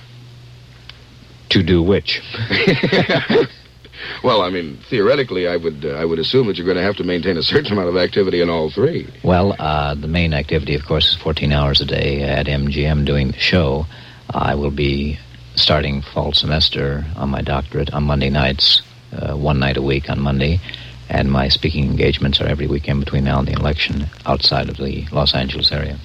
To 1.49 1.63
do 1.63 1.81
which? 1.81 2.21
well, 4.23 4.41
I 4.41 4.49
mean, 4.49 4.77
theoretically, 4.89 5.47
I 5.47 5.55
would 5.55 5.85
uh, 5.85 5.91
I 5.91 6.03
would 6.03 6.19
assume 6.19 6.47
that 6.47 6.57
you're 6.57 6.65
going 6.65 6.77
to 6.77 6.83
have 6.83 6.97
to 6.97 7.05
maintain 7.05 7.37
a 7.37 7.43
certain 7.43 7.71
amount 7.71 7.87
of 7.87 7.95
activity 7.95 8.41
in 8.41 8.49
all 8.49 8.69
three. 8.69 9.07
Well, 9.23 9.55
uh, 9.57 9.95
the 9.95 10.07
main 10.09 10.33
activity, 10.33 10.75
of 10.75 10.85
course, 10.85 11.07
is 11.07 11.15
14 11.15 11.53
hours 11.53 11.79
a 11.79 11.85
day 11.85 12.21
at 12.21 12.47
MGM 12.47 13.05
doing 13.05 13.31
the 13.31 13.39
show. 13.39 13.85
I 14.29 14.55
will 14.55 14.71
be 14.71 15.19
starting 15.57 16.01
fall 16.01 16.33
semester 16.33 17.05
on 17.15 17.29
my 17.29 17.41
doctorate 17.41 17.91
on 17.93 18.03
Monday 18.03 18.29
nights, 18.29 18.81
uh, 19.11 19.35
one 19.35 19.59
night 19.59 19.75
a 19.75 19.81
week 19.81 20.09
on 20.09 20.19
Monday, 20.19 20.59
and 21.09 21.31
my 21.31 21.47
speaking 21.47 21.85
engagements 21.85 22.39
are 22.39 22.47
every 22.47 22.67
weekend 22.67 22.99
between 22.99 23.23
now 23.23 23.39
and 23.39 23.47
the 23.47 23.53
election 23.53 24.07
outside 24.25 24.69
of 24.69 24.77
the 24.77 25.07
Los 25.11 25.33
Angeles 25.33 25.71
area. 25.71 25.97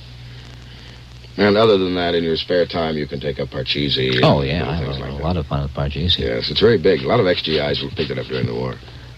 And 1.36 1.56
other 1.56 1.78
than 1.78 1.94
that, 1.94 2.14
in 2.14 2.24
your 2.24 2.36
spare 2.36 2.66
time, 2.66 2.96
you 2.96 3.06
can 3.06 3.20
take 3.20 3.40
up 3.40 3.48
Parcheesi. 3.48 4.20
Oh, 4.22 4.42
yeah, 4.42 4.68
I 4.68 4.74
have 4.74 4.88
a, 4.88 4.90
like 4.92 5.12
a 5.12 5.16
that. 5.16 5.22
lot 5.22 5.36
of 5.36 5.46
fun 5.46 5.62
with 5.62 5.72
Parcheesi. 5.72 6.18
Yes, 6.18 6.50
it's 6.50 6.60
very 6.60 6.78
big. 6.78 7.02
A 7.02 7.08
lot 7.08 7.20
of 7.20 7.26
ex-GIs 7.26 7.82
picked 7.94 8.10
it 8.10 8.18
up 8.18 8.26
during 8.26 8.46
the 8.46 8.54
war. 8.54 8.74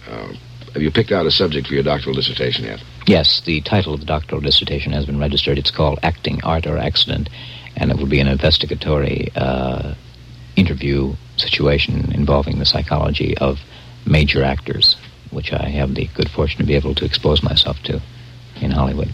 Um, 0.09 0.37
have 0.73 0.83
you 0.83 0.91
picked 0.91 1.13
out 1.13 1.27
a 1.27 1.31
subject 1.31 1.67
for 1.69 1.75
your 1.75 1.83
doctoral 1.83 2.15
dissertation 2.15 2.65
yet? 2.65 2.83
Yes, 3.07 3.41
the 3.45 3.61
title 3.63 3.95
of 3.95 4.01
the 4.01 4.07
doctoral 4.07 4.41
dissertation 4.41 4.93
has 4.93 5.07
been 5.07 5.19
registered. 5.19 5.59
It's 5.59 5.71
called 5.71 5.99
Acting, 6.03 6.43
Art, 6.45 6.67
or 6.67 6.79
Accident, 6.79 7.31
and 7.77 7.91
it 7.91 7.97
will 7.97 8.07
be 8.07 8.21
an 8.21 8.29
investigatory 8.29 9.31
uh, 9.35 9.95
interview 10.57 11.15
situation 11.37 12.13
involving 12.13 12.59
the 12.59 12.65
psychology 12.65 13.37
of 13.39 13.59
major 14.07 14.43
actors, 14.43 14.97
which 15.31 15.53
I 15.53 15.69
have 15.69 15.95
the 15.95 16.09
good 16.15 16.31
fortune 16.31 16.59
to 16.59 16.65
be 16.67 16.75
able 16.75 16.95
to 16.97 17.05
expose 17.05 17.43
myself 17.43 17.79
to 17.85 18.01
in 18.61 18.71
Hollywood. 18.71 19.09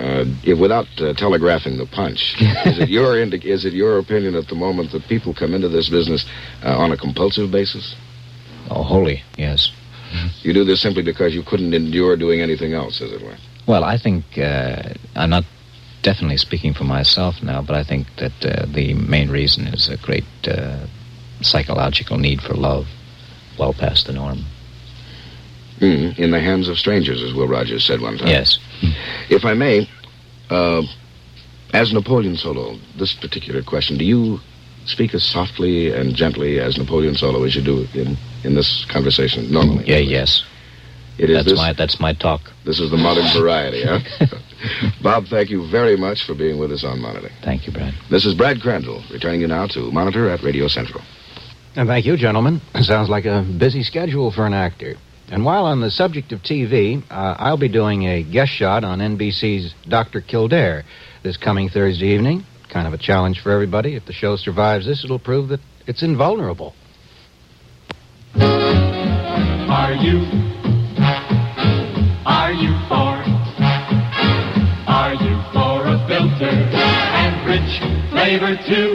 Uh, 0.00 0.24
if, 0.44 0.58
without 0.58 0.86
uh, 0.98 1.12
telegraphing 1.12 1.76
the 1.76 1.86
punch, 1.86 2.34
is 2.40 2.78
it 2.78 2.88
your 2.88 3.20
indi- 3.20 3.50
is 3.50 3.64
it 3.66 3.74
your 3.74 3.98
opinion 3.98 4.34
at 4.34 4.48
the 4.48 4.54
moment 4.54 4.92
that 4.92 5.02
people 5.08 5.34
come 5.34 5.52
into 5.52 5.68
this 5.68 5.90
business 5.90 6.24
uh, 6.62 6.76
on 6.76 6.90
a 6.90 6.96
compulsive 6.96 7.50
basis? 7.50 7.94
Oh, 8.70 8.82
wholly, 8.82 9.22
yes. 9.36 9.70
You 10.42 10.52
do 10.54 10.64
this 10.64 10.80
simply 10.80 11.02
because 11.02 11.34
you 11.34 11.42
couldn't 11.42 11.74
endure 11.74 12.16
doing 12.16 12.40
anything 12.40 12.72
else, 12.72 13.02
as 13.02 13.12
it 13.12 13.20
were. 13.20 13.36
Well, 13.66 13.84
I 13.84 13.98
think 13.98 14.38
uh, 14.38 14.94
I'm 15.16 15.30
not 15.30 15.44
definitely 16.04 16.36
speaking 16.36 16.72
for 16.74 16.84
myself 16.84 17.42
now, 17.42 17.62
but 17.62 17.74
I 17.74 17.82
think 17.82 18.06
that 18.18 18.44
uh, 18.44 18.66
the 18.66 18.94
main 18.94 19.30
reason 19.30 19.66
is 19.66 19.88
a 19.88 19.96
great 19.96 20.24
uh, 20.46 20.86
psychological 21.40 22.18
need 22.18 22.40
for 22.40 22.54
love, 22.54 22.86
well 23.58 23.72
past 23.72 24.06
the 24.06 24.12
norm. 24.12 24.44
Mm, 25.80 26.16
in 26.18 26.30
the 26.30 26.38
hands 26.38 26.68
of 26.68 26.78
strangers, 26.78 27.20
as 27.22 27.34
Will 27.34 27.48
Rogers 27.48 27.84
said 27.84 28.00
one 28.00 28.16
time. 28.18 28.28
Yes. 28.28 28.58
If 29.28 29.44
I 29.44 29.54
may, 29.54 29.88
uh, 30.50 30.82
as 31.72 31.92
Napoleon 31.92 32.36
Solo, 32.36 32.78
this 32.96 33.12
particular 33.14 33.62
question, 33.62 33.98
do 33.98 34.04
you 34.04 34.38
speak 34.86 35.14
as 35.14 35.24
softly 35.24 35.90
and 35.92 36.14
gently 36.14 36.60
as 36.60 36.78
Napoleon 36.78 37.16
Solo 37.16 37.42
as 37.42 37.56
you 37.56 37.62
do 37.62 37.88
in, 37.94 38.16
in 38.44 38.54
this 38.54 38.84
conversation 38.84 39.50
normally? 39.50 39.84
Yeah, 39.86 39.96
yes. 39.96 40.44
It 41.18 41.30
is 41.30 41.36
that's 41.36 41.48
this- 41.48 41.58
my 41.58 41.72
that's 41.72 41.98
my 42.00 42.12
talk. 42.12 42.52
This 42.64 42.78
is 42.78 42.90
the 42.90 42.96
modern 42.96 43.26
variety, 43.32 43.82
huh? 43.84 44.00
Bob, 45.02 45.26
thank 45.26 45.50
you 45.50 45.68
very 45.70 45.96
much 45.96 46.24
for 46.24 46.34
being 46.34 46.58
with 46.58 46.72
us 46.72 46.84
on 46.84 47.00
Monitor. 47.00 47.30
Thank 47.42 47.66
you, 47.66 47.72
Brad. 47.72 47.94
This 48.10 48.24
is 48.24 48.34
Brad 48.34 48.60
Crandall, 48.60 49.02
returning 49.10 49.40
you 49.40 49.48
now 49.48 49.66
to 49.68 49.90
Monitor 49.90 50.30
at 50.30 50.42
Radio 50.42 50.68
Central. 50.68 51.02
And 51.76 51.88
thank 51.88 52.06
you, 52.06 52.16
gentlemen. 52.16 52.60
Sounds 52.80 53.08
like 53.08 53.24
a 53.24 53.42
busy 53.58 53.82
schedule 53.82 54.30
for 54.30 54.46
an 54.46 54.54
actor. 54.54 54.94
And 55.30 55.44
while 55.44 55.64
on 55.64 55.80
the 55.80 55.90
subject 55.90 56.32
of 56.32 56.40
TV, 56.40 57.02
uh, 57.10 57.36
I'll 57.38 57.56
be 57.56 57.68
doing 57.68 58.04
a 58.04 58.22
guest 58.22 58.52
shot 58.52 58.84
on 58.84 58.98
NBC's 58.98 59.74
Dr. 59.88 60.20
Kildare 60.20 60.84
this 61.22 61.36
coming 61.36 61.68
Thursday 61.68 62.08
evening. 62.08 62.44
Kind 62.68 62.86
of 62.86 62.92
a 62.92 62.98
challenge 62.98 63.40
for 63.40 63.50
everybody. 63.50 63.94
If 63.94 64.04
the 64.04 64.12
show 64.12 64.36
survives 64.36 64.86
this, 64.86 65.02
it'll 65.04 65.18
prove 65.18 65.48
that 65.48 65.60
it's 65.86 66.02
invulnerable. 66.02 66.74
Are 68.36 69.94
you? 69.94 70.53
Filter 76.14 76.46
and 76.46 77.34
rich 77.44 77.80
flavor 78.10 78.54
too? 78.68 78.94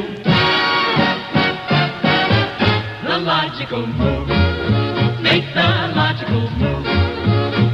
The 3.04 3.18
logical 3.20 3.86
move. 3.86 4.30
Make 5.22 5.44
the 5.54 5.70
logical 6.00 6.50
move. 6.62 6.86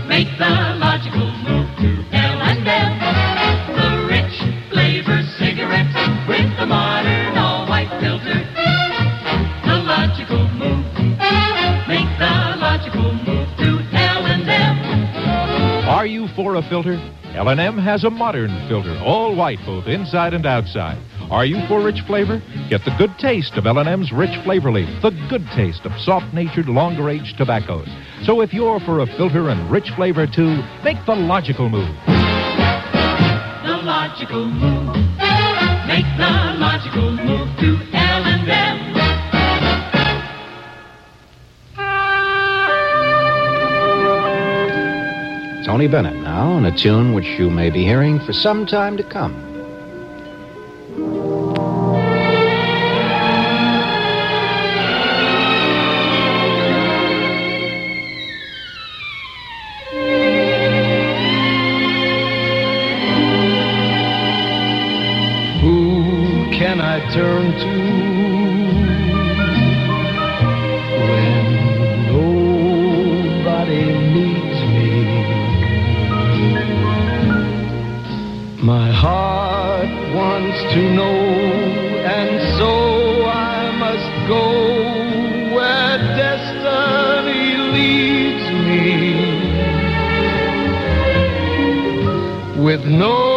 Make 0.08 0.30
the 0.40 0.50
logical 0.82 1.30
move 1.46 1.70
to 1.78 1.90
L&M. 2.12 2.94
The 3.78 3.90
rich 4.10 4.36
flavor 4.72 5.22
cigarette 5.38 5.94
with 6.28 6.50
the 6.58 6.66
modern 6.66 7.38
all-white 7.38 7.92
filter. 8.02 8.42
The 9.70 9.78
logical 9.86 10.50
move. 10.58 10.86
Make 11.88 12.10
the 12.18 12.58
logical 12.58 13.14
move 13.14 13.50
to 13.62 13.70
L&M. 13.94 14.78
Are 15.88 16.08
you 16.08 16.28
for 16.36 16.56
a 16.56 16.64
filter? 16.64 16.98
L&M 17.36 17.78
has 17.78 18.06
a 18.06 18.10
modern 18.10 18.50
filter, 18.70 18.98
all 19.04 19.36
white 19.36 19.60
both 19.66 19.88
inside 19.88 20.34
and 20.34 20.46
outside. 20.46 20.98
Are 21.30 21.46
you 21.46 21.60
for 21.68 21.84
rich 21.84 22.00
flavor? 22.08 22.42
Get 22.70 22.86
the 22.86 22.96
good 22.98 23.12
taste 23.20 23.58
of 23.58 23.66
L&M's 23.66 24.14
Rich 24.14 24.42
Flavor 24.46 24.72
Leaf, 24.72 24.88
the 25.02 25.12
good 25.30 25.46
taste 25.54 25.82
of 25.84 25.92
soft-natured, 26.00 26.68
longer-aged 26.70 27.38
tobaccos. 27.38 27.90
So 28.24 28.40
if 28.40 28.54
you're 28.54 28.80
for 28.80 29.02
a 29.02 29.06
filter 29.18 29.50
and 29.50 29.70
rich 29.70 29.90
flavor 29.98 30.26
too, 30.26 30.64
make 30.84 30.98
the 31.06 31.16
logical 31.16 31.68
move. 31.68 31.94
The 32.08 33.82
logical 33.84 34.46
move. 34.46 34.96
Make 35.88 36.06
the 36.18 36.56
logical 36.58 37.12
move 37.12 37.50
to 37.60 37.95
Tony 45.76 45.90
Bennett 45.90 46.16
now, 46.16 46.56
and 46.56 46.66
a 46.66 46.72
tune 46.72 47.12
which 47.12 47.26
you 47.38 47.50
may 47.50 47.70
be 47.70 47.84
hearing 47.84 48.18
for 48.22 48.32
some 48.32 48.66
time 48.66 48.96
to 48.96 49.04
come. 49.04 49.34
Who 65.60 66.58
can 66.58 66.80
I 66.80 67.02
turn 67.14 67.52
to 67.52 67.85
to 80.76 80.82
know, 80.94 81.16
and 82.18 82.42
so 82.60 82.72
I 83.26 83.72
must 83.80 84.12
go 84.28 84.46
where 85.56 85.98
destiny 86.18 87.56
leads 87.76 88.46
me. 88.68 88.84
With 92.62 92.84
no 92.84 93.35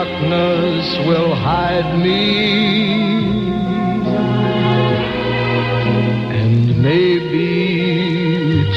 darkness 0.00 0.86
will 1.06 1.34
hide 1.34 1.98
me. 1.98 2.22
And 6.40 6.82
maybe 6.82 7.48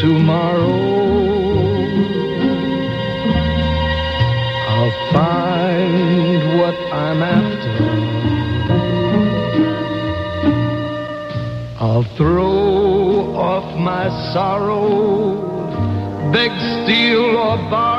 tomorrow 0.01 0.83
I'll 4.73 4.95
find 5.13 6.59
what 6.59 6.77
I'm 7.05 7.23
after. 7.39 7.73
I'll 11.79 12.07
throw 12.17 13.35
off 13.35 13.67
my 13.79 14.09
sorrow, 14.33 14.81
beg, 16.33 16.51
steal, 16.83 17.37
or 17.37 17.57
borrow 17.69 17.92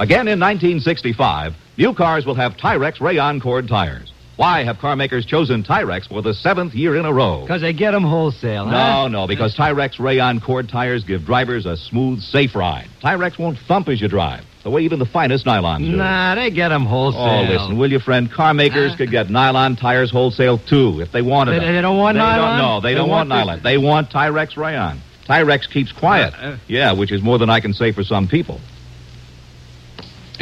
Again 0.00 0.28
in 0.28 0.40
1965, 0.40 1.52
new 1.76 1.92
cars 1.92 2.24
will 2.24 2.34
have 2.34 2.54
Tyrex 2.56 3.02
Rayon 3.02 3.38
Cord 3.38 3.68
tires. 3.68 4.10
Why 4.36 4.64
have 4.64 4.78
car 4.78 4.96
makers 4.96 5.26
chosen 5.26 5.62
Tyrex 5.62 6.08
for 6.08 6.22
the 6.22 6.32
seventh 6.32 6.72
year 6.74 6.96
in 6.96 7.04
a 7.04 7.12
row? 7.12 7.42
Because 7.42 7.60
they 7.60 7.74
get 7.74 7.90
them 7.90 8.04
wholesale, 8.04 8.64
No, 8.64 8.70
huh? 8.78 9.08
no, 9.08 9.26
because 9.26 9.54
Tyrex 9.54 9.98
Rayon 10.00 10.40
Cord 10.40 10.70
tires 10.70 11.04
give 11.04 11.26
drivers 11.26 11.66
a 11.66 11.76
smooth, 11.76 12.22
safe 12.22 12.54
ride. 12.54 12.88
Tyrex 13.04 13.38
won't 13.38 13.58
thump 13.68 13.90
as 13.90 14.00
you 14.00 14.08
drive, 14.08 14.42
the 14.62 14.70
way 14.70 14.80
even 14.80 14.98
the 15.00 15.04
finest 15.04 15.44
nylons 15.44 15.80
do. 15.80 15.96
Nah, 15.96 16.34
they 16.34 16.50
get 16.50 16.68
them 16.70 16.86
wholesale. 16.86 17.20
Oh, 17.20 17.42
listen, 17.42 17.76
will 17.76 17.92
you, 17.92 17.98
friend? 17.98 18.32
Car 18.32 18.54
makers 18.54 18.96
could 18.96 19.10
get 19.10 19.28
nylon 19.28 19.76
tires 19.76 20.10
wholesale, 20.10 20.56
too, 20.56 21.02
if 21.02 21.12
they 21.12 21.20
wanted 21.20 21.52
They- 21.52 21.58
them. 21.66 21.74
they 21.74 21.82
don't 21.82 21.98
want 21.98 22.14
they 22.14 22.20
nylon? 22.20 22.58
Don't, 22.58 22.66
no, 22.66 22.80
they, 22.80 22.88
They 22.88 22.94
don't 22.94 23.10
want, 23.10 23.28
want 23.28 23.46
nylon. 23.46 23.60
They 23.62 23.76
want 23.76 24.08
Tyrex 24.10 24.56
Rayon. 24.56 25.02
Tyrex 25.28 25.68
keeps 25.70 25.92
quiet. 25.92 26.32
Uh, 26.40 26.56
yeah, 26.66 26.92
which 26.92 27.12
is 27.12 27.20
more 27.20 27.36
than 27.36 27.50
I 27.50 27.60
can 27.60 27.74
say 27.74 27.92
for 27.92 28.02
some 28.02 28.26
people. 28.26 28.58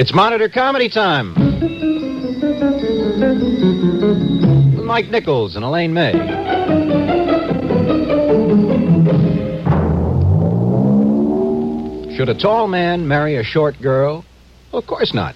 It's 0.00 0.14
Monitor 0.14 0.48
Comedy 0.48 0.88
Time. 0.88 1.34
With 4.76 4.84
Mike 4.84 5.08
Nichols 5.10 5.56
and 5.56 5.64
Elaine 5.64 5.92
May. 5.92 6.12
Should 12.16 12.28
a 12.28 12.38
tall 12.38 12.68
man 12.68 13.08
marry 13.08 13.34
a 13.34 13.42
short 13.42 13.80
girl? 13.82 14.24
Well, 14.70 14.78
of 14.78 14.86
course 14.86 15.12
not. 15.12 15.34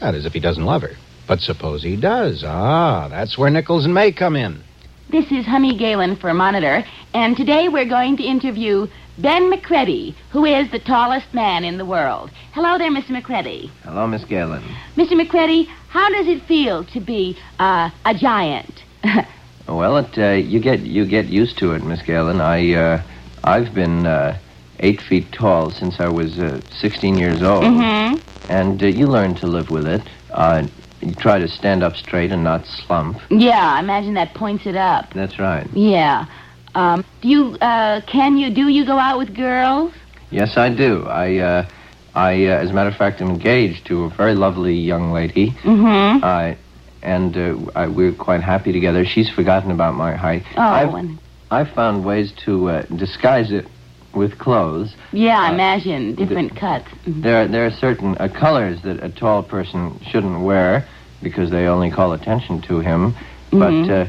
That 0.00 0.14
is, 0.14 0.24
if 0.24 0.32
he 0.32 0.40
doesn't 0.40 0.64
love 0.64 0.80
her. 0.80 0.96
But 1.26 1.40
suppose 1.40 1.82
he 1.82 1.94
does. 2.00 2.42
Ah, 2.46 3.08
that's 3.08 3.36
where 3.36 3.50
Nichols 3.50 3.84
and 3.84 3.92
May 3.92 4.12
come 4.12 4.36
in. 4.36 4.62
This 5.10 5.30
is 5.30 5.44
Hummy 5.44 5.76
Galen 5.76 6.16
for 6.16 6.32
Monitor, 6.32 6.82
and 7.12 7.36
today 7.36 7.68
we're 7.68 7.84
going 7.84 8.16
to 8.16 8.22
interview 8.22 8.86
Ben 9.18 9.50
McCready, 9.50 10.14
who 10.30 10.44
is 10.44 10.70
the 10.70 10.78
tallest 10.78 11.34
man 11.34 11.64
in 11.64 11.76
the 11.76 11.84
world. 11.84 12.30
Hello 12.52 12.78
there, 12.78 12.90
Mr. 12.90 13.10
McCready. 13.10 13.70
Hello, 13.82 14.06
Miss 14.06 14.24
Galen. 14.24 14.62
Mr. 14.96 15.16
McCready, 15.16 15.64
how 15.88 16.08
does 16.10 16.28
it 16.28 16.42
feel 16.44 16.84
to 16.84 17.00
be 17.00 17.36
uh, 17.58 17.90
a 18.04 18.14
giant? 18.14 18.84
Well, 19.66 19.98
it, 19.98 20.16
uh, 20.16 20.30
you 20.30 20.60
get 20.60 20.80
you 20.80 21.04
get 21.04 21.26
used 21.26 21.58
to 21.58 21.72
it, 21.72 21.84
Miss 21.84 22.00
Galen. 22.00 22.40
I 22.40 22.72
uh, 22.72 23.02
I've 23.44 23.74
been 23.74 24.06
uh, 24.06 24.38
eight 24.80 24.98
feet 25.02 25.30
tall 25.30 25.70
since 25.70 26.00
I 26.00 26.08
was 26.08 26.38
uh, 26.38 26.62
16 26.80 27.18
years 27.18 27.42
old, 27.42 27.64
Mm-hmm. 27.64 28.50
and 28.50 28.82
uh, 28.82 28.86
you 28.86 29.06
learn 29.06 29.34
to 29.34 29.46
live 29.46 29.68
with 29.68 29.86
it. 29.86 30.00
Uh, 30.30 30.66
you 31.02 31.14
try 31.16 31.38
to 31.38 31.46
stand 31.46 31.82
up 31.82 31.96
straight 31.96 32.32
and 32.32 32.42
not 32.42 32.64
slump. 32.64 33.18
Yeah, 33.28 33.74
I 33.74 33.80
imagine 33.80 34.14
that 34.14 34.32
points 34.32 34.64
it 34.64 34.74
up. 34.74 35.12
That's 35.12 35.38
right. 35.38 35.66
Yeah. 35.74 36.24
Um, 36.78 37.04
do 37.22 37.28
you, 37.28 37.56
uh, 37.60 38.00
can 38.06 38.36
you, 38.36 38.54
do 38.54 38.68
you 38.68 38.86
go 38.86 38.98
out 38.98 39.18
with 39.18 39.34
girls? 39.34 39.92
Yes, 40.30 40.56
I 40.56 40.72
do. 40.72 41.04
I 41.06 41.38
uh, 41.38 41.68
I 42.14 42.44
uh, 42.46 42.58
as 42.62 42.70
a 42.70 42.72
matter 42.72 42.90
of 42.90 42.94
fact 42.96 43.20
am 43.20 43.30
engaged 43.30 43.86
to 43.86 44.04
a 44.04 44.10
very 44.10 44.34
lovely 44.34 44.74
young 44.74 45.10
lady. 45.10 45.50
Mm-hmm. 45.64 46.22
I 46.24 46.56
and 47.02 47.36
uh, 47.36 47.70
I, 47.74 47.88
we're 47.88 48.12
quite 48.12 48.42
happy 48.42 48.70
together. 48.72 49.04
She's 49.04 49.28
forgotten 49.30 49.70
about 49.72 49.94
my 49.94 50.14
height. 50.14 50.44
Oh, 50.56 50.60
I've, 50.62 50.94
and- 50.94 51.18
I've 51.50 51.70
found 51.70 52.04
ways 52.04 52.32
to 52.44 52.68
uh, 52.68 52.82
disguise 52.82 53.50
it 53.50 53.66
with 54.14 54.38
clothes. 54.38 54.94
Yeah, 55.12 55.38
I 55.40 55.52
imagine 55.54 56.14
different 56.14 56.54
cuts. 56.56 56.88
There, 57.06 57.48
there 57.48 57.66
are 57.66 57.70
certain 57.72 58.16
uh, 58.18 58.28
colors 58.28 58.82
that 58.82 59.02
a 59.02 59.08
tall 59.08 59.42
person 59.42 59.98
shouldn't 60.10 60.42
wear 60.42 60.86
because 61.22 61.50
they 61.50 61.66
only 61.66 61.90
call 61.90 62.12
attention 62.12 62.60
to 62.62 62.80
him. 62.80 63.14
Mhm. 63.50 63.58
But 63.58 63.92
uh, 63.92 64.06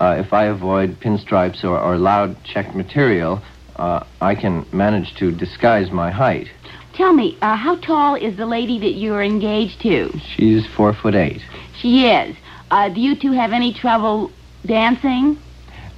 uh, 0.00 0.16
if 0.18 0.32
I 0.32 0.46
avoid 0.46 0.98
pinstripes 1.00 1.62
or, 1.62 1.78
or 1.78 1.96
loud 1.96 2.42
checked 2.44 2.74
material, 2.74 3.42
uh, 3.76 4.04
I 4.20 4.34
can 4.34 4.66
manage 4.72 5.14
to 5.16 5.30
disguise 5.30 5.90
my 5.90 6.10
height. 6.10 6.48
Tell 6.94 7.12
me, 7.12 7.38
uh, 7.40 7.56
how 7.56 7.76
tall 7.76 8.14
is 8.14 8.36
the 8.36 8.46
lady 8.46 8.78
that 8.80 8.94
you're 8.94 9.22
engaged 9.22 9.80
to? 9.82 10.10
She's 10.34 10.66
four 10.66 10.92
foot 10.92 11.14
eight. 11.14 11.40
She 11.80 12.06
is. 12.06 12.36
Uh, 12.70 12.88
do 12.88 13.00
you 13.00 13.14
two 13.14 13.32
have 13.32 13.52
any 13.52 13.72
trouble 13.72 14.30
dancing? 14.66 15.38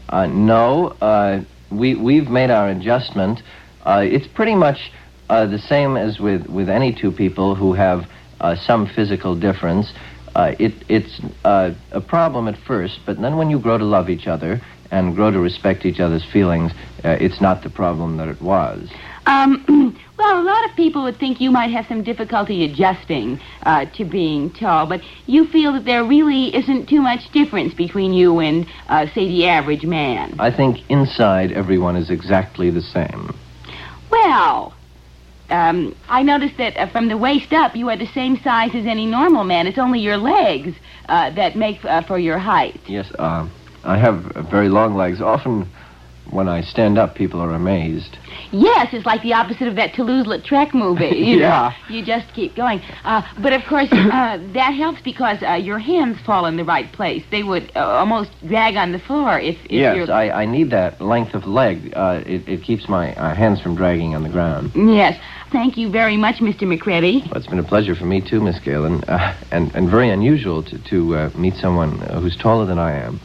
Uh, 0.08 0.26
no, 0.26 0.88
uh, 1.00 1.42
we 1.70 1.94
we've 1.94 2.28
made 2.28 2.50
our 2.50 2.68
adjustment. 2.68 3.40
Uh, 3.84 4.02
it's 4.04 4.26
pretty 4.26 4.54
much 4.54 4.92
uh, 5.28 5.46
the 5.46 5.58
same 5.58 5.96
as 5.96 6.20
with, 6.20 6.46
with 6.46 6.68
any 6.68 6.94
two 6.94 7.10
people 7.10 7.54
who 7.54 7.72
have 7.72 8.04
uh, 8.40 8.54
some 8.56 8.86
physical 8.86 9.34
difference. 9.34 9.92
Uh, 10.34 10.54
it 10.58 10.72
it's 10.88 11.20
uh, 11.44 11.72
a 11.90 12.00
problem 12.00 12.48
at 12.48 12.56
first, 12.58 13.00
but 13.04 13.20
then 13.20 13.36
when 13.36 13.50
you 13.50 13.58
grow 13.58 13.78
to 13.78 13.84
love 13.84 14.08
each 14.08 14.26
other 14.26 14.60
and 14.90 15.14
grow 15.14 15.30
to 15.30 15.38
respect 15.38 15.84
each 15.84 16.00
other's 16.00 16.24
feelings, 16.24 16.72
uh, 17.04 17.16
it's 17.20 17.40
not 17.40 17.62
the 17.62 17.70
problem 17.70 18.16
that 18.18 18.28
it 18.28 18.40
was. 18.40 18.90
Um, 19.26 19.96
well, 20.18 20.42
a 20.42 20.44
lot 20.44 20.68
of 20.68 20.76
people 20.76 21.04
would 21.04 21.18
think 21.18 21.40
you 21.40 21.50
might 21.50 21.70
have 21.70 21.86
some 21.86 22.02
difficulty 22.02 22.64
adjusting 22.64 23.40
uh, 23.62 23.86
to 23.96 24.04
being 24.04 24.50
tall, 24.50 24.86
but 24.86 25.00
you 25.26 25.46
feel 25.46 25.72
that 25.74 25.84
there 25.84 26.04
really 26.04 26.54
isn't 26.54 26.88
too 26.88 27.00
much 27.00 27.30
difference 27.32 27.72
between 27.74 28.12
you 28.12 28.40
and, 28.40 28.66
uh, 28.88 29.06
say, 29.14 29.26
the 29.28 29.46
average 29.46 29.84
man. 29.84 30.34
I 30.38 30.50
think 30.50 30.90
inside 30.90 31.52
everyone 31.52 31.96
is 31.96 32.10
exactly 32.10 32.70
the 32.70 32.82
same. 32.82 33.34
Well, 34.10 34.74
um, 35.50 35.94
I 36.08 36.22
noticed 36.22 36.56
that 36.58 36.76
uh, 36.76 36.86
from 36.86 37.08
the 37.08 37.16
waist 37.16 37.52
up, 37.52 37.76
you 37.76 37.88
are 37.90 37.96
the 37.96 38.06
same 38.06 38.40
size 38.42 38.74
as 38.74 38.86
any 38.86 39.06
normal 39.06 39.44
man. 39.44 39.66
It's 39.66 39.78
only 39.78 40.00
your 40.00 40.16
legs 40.16 40.74
uh, 41.08 41.30
that 41.30 41.56
make 41.56 41.84
uh, 41.84 42.02
for 42.02 42.18
your 42.18 42.38
height. 42.38 42.80
Yes, 42.86 43.10
uh, 43.18 43.48
I 43.84 43.98
have 43.98 44.22
very 44.50 44.68
long 44.68 44.94
legs. 44.94 45.20
Often, 45.20 45.68
when 46.30 46.48
I 46.48 46.62
stand 46.62 46.98
up, 46.98 47.14
people 47.14 47.40
are 47.40 47.52
amazed. 47.52 48.16
Yes, 48.52 48.88
it's 48.92 49.06
like 49.06 49.22
the 49.22 49.32
opposite 49.32 49.66
of 49.66 49.76
that 49.76 49.94
Toulouse-Lautrec 49.94 50.74
movie. 50.74 51.02
You 51.32 51.38
Yeah. 51.38 51.72
Know, 51.88 51.94
you 51.96 52.04
just 52.04 52.32
keep 52.34 52.54
going. 52.56 52.80
Uh, 53.04 53.22
but 53.40 53.52
of 53.52 53.62
course, 53.64 53.88
uh, 53.92 54.38
that 54.54 54.72
helps 54.74 55.00
because 55.02 55.42
uh, 55.42 55.52
your 55.54 55.78
hands 55.78 56.18
fall 56.26 56.46
in 56.46 56.56
the 56.56 56.64
right 56.64 56.90
place. 56.92 57.22
They 57.30 57.42
would 57.42 57.70
uh, 57.74 57.80
almost 57.80 58.30
drag 58.46 58.76
on 58.76 58.92
the 58.92 58.98
floor 58.98 59.38
if, 59.38 59.56
if 59.66 59.70
yes, 59.70 59.96
you're... 59.96 60.12
I, 60.12 60.42
I 60.42 60.46
need 60.46 60.70
that 60.70 61.00
length 61.00 61.34
of 61.34 61.46
leg. 61.46 61.92
Uh, 61.94 62.22
it, 62.26 62.46
it 62.48 62.62
keeps 62.62 62.88
my 62.88 63.14
uh, 63.14 63.34
hands 63.34 63.60
from 63.60 63.76
dragging 63.76 64.14
on 64.14 64.22
the 64.22 64.28
ground. 64.28 64.72
Yes. 64.74 65.18
Thank 65.52 65.76
you 65.76 65.90
very 65.90 66.16
much, 66.16 66.36
Mr. 66.36 66.62
McCready. 66.62 67.20
Well, 67.26 67.36
it's 67.36 67.46
been 67.46 67.58
a 67.58 67.62
pleasure 67.62 67.94
for 67.94 68.06
me 68.06 68.22
too, 68.22 68.40
Miss 68.40 68.58
Galen, 68.58 69.04
uh, 69.04 69.36
and 69.50 69.70
and 69.74 69.90
very 69.90 70.08
unusual 70.08 70.62
to 70.62 70.78
to 70.88 71.14
uh, 71.14 71.30
meet 71.36 71.54
someone 71.56 71.98
who's 71.98 72.36
taller 72.38 72.64
than 72.64 72.78
I 72.78 72.92
am. 72.92 73.20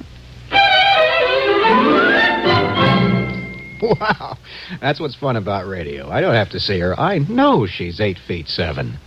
Wow. 3.99 4.37
That's 4.81 4.99
what's 4.99 5.15
fun 5.15 5.37
about 5.37 5.67
radio. 5.67 6.09
I 6.09 6.19
don't 6.19 6.33
have 6.35 6.49
to 6.51 6.59
see 6.59 6.79
her. 6.79 6.99
I 6.99 7.19
know 7.19 7.65
she's 7.65 7.99
eight 7.99 8.19
feet 8.27 8.47
seven. 8.47 8.99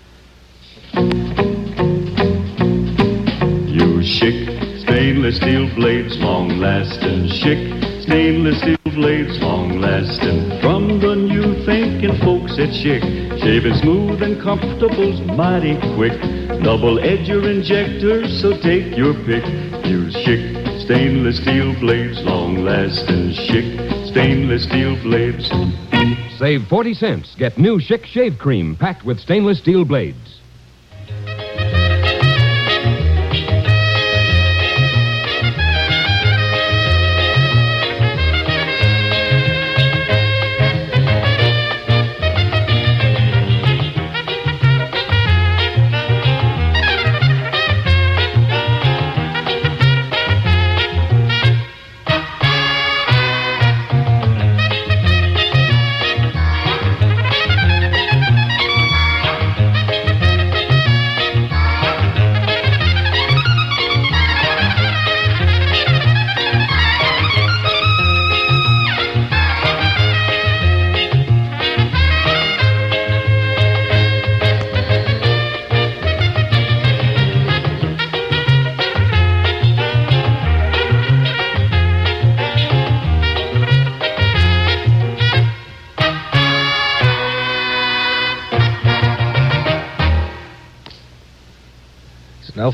You 3.69 4.01
Schick 4.01 4.81
stainless 4.83 5.37
steel 5.37 5.69
blades, 5.75 6.17
long 6.19 6.59
lasting. 6.59 7.29
Schick 7.29 8.03
stainless 8.03 8.59
steel 8.61 8.77
blades, 8.95 9.39
long 9.41 9.81
lasting. 9.81 10.61
From 10.61 10.99
the 11.01 11.15
new 11.15 11.65
thinking 11.67 12.17
folks 12.25 12.53
at 12.59 12.71
Schick, 12.71 13.05
shaving 13.41 13.75
smooth 13.83 14.23
and 14.23 14.41
comfortable's 14.41 15.21
mighty 15.37 15.77
quick. 15.95 16.17
Double 16.63 16.99
edge 17.01 17.29
your 17.29 17.41
so 18.41 18.57
take 18.63 18.97
your 18.97 19.15
pick. 19.29 19.45
Use 19.85 20.17
Schick 20.17 20.61
stainless 20.91 21.37
steel 21.39 21.79
blades, 21.79 22.21
long 22.25 22.65
lasting. 22.65 23.31
Schick 23.47 24.00
stainless 24.11 24.65
steel 24.65 25.01
blades. 25.05 25.49
Save 26.37 26.67
40 26.67 26.95
cents. 26.95 27.35
Get 27.37 27.59
new 27.59 27.79
Schick 27.79 28.05
shave 28.05 28.39
cream 28.39 28.75
packed 28.75 29.05
with 29.05 29.21
stainless 29.21 29.59
steel 29.59 29.85
blades. 29.85 30.40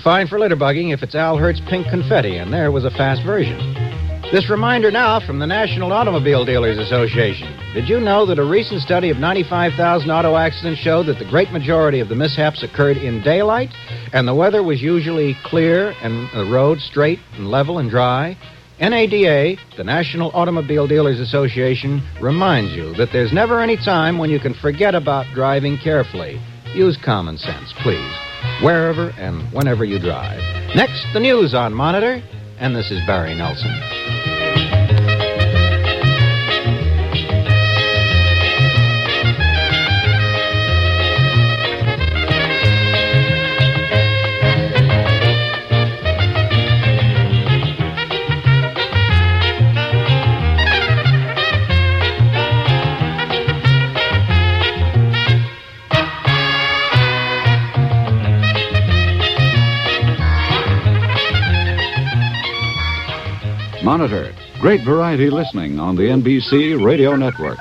Fine 0.06 0.28
for 0.28 0.38
litterbugging 0.38 0.94
if 0.94 1.02
it's 1.02 1.16
Al 1.16 1.36
Hirt's 1.36 1.60
pink 1.68 1.88
confetti, 1.88 2.36
and 2.36 2.52
there 2.52 2.70
was 2.70 2.84
a 2.84 2.92
fast 2.92 3.24
version. 3.26 3.58
This 4.30 4.48
reminder 4.48 4.92
now 4.92 5.18
from 5.18 5.40
the 5.40 5.48
National 5.48 5.92
Automobile 5.92 6.44
Dealers 6.44 6.78
Association. 6.78 7.52
Did 7.74 7.88
you 7.88 7.98
know 7.98 8.24
that 8.26 8.38
a 8.38 8.44
recent 8.44 8.82
study 8.82 9.10
of 9.10 9.18
95,000 9.18 10.08
auto 10.08 10.36
accidents 10.36 10.80
showed 10.80 11.06
that 11.06 11.18
the 11.18 11.28
great 11.28 11.50
majority 11.50 11.98
of 11.98 12.08
the 12.08 12.14
mishaps 12.14 12.62
occurred 12.62 12.98
in 12.98 13.20
daylight, 13.24 13.70
and 14.12 14.28
the 14.28 14.34
weather 14.36 14.62
was 14.62 14.80
usually 14.80 15.36
clear 15.44 15.92
and 16.02 16.28
the 16.32 16.48
road 16.52 16.78
straight 16.78 17.18
and 17.32 17.50
level 17.50 17.80
and 17.80 17.90
dry? 17.90 18.38
NADA, 18.78 19.56
the 19.76 19.82
National 19.82 20.30
Automobile 20.34 20.86
Dealers 20.86 21.18
Association, 21.18 22.00
reminds 22.22 22.70
you 22.74 22.94
that 22.94 23.08
there's 23.12 23.32
never 23.32 23.58
any 23.58 23.76
time 23.76 24.18
when 24.18 24.30
you 24.30 24.38
can 24.38 24.54
forget 24.54 24.94
about 24.94 25.26
driving 25.34 25.76
carefully. 25.76 26.40
Use 26.76 26.96
common 27.04 27.38
sense, 27.38 27.72
please, 27.82 28.14
wherever 28.62 29.10
and 29.18 29.52
whenever 29.52 29.84
you 29.84 29.98
drive. 29.98 30.40
Next, 30.74 31.06
the 31.12 31.20
news 31.20 31.54
on 31.54 31.74
Monitor, 31.74 32.22
and 32.58 32.74
this 32.74 32.90
is 32.90 33.00
Barry 33.06 33.34
Nelson. 33.34 33.95
Monitor. 63.86 64.34
Great 64.58 64.80
variety 64.84 65.30
listening 65.30 65.78
on 65.78 65.94
the 65.94 66.02
NBC 66.02 66.84
Radio 66.84 67.14
Network. 67.14 67.56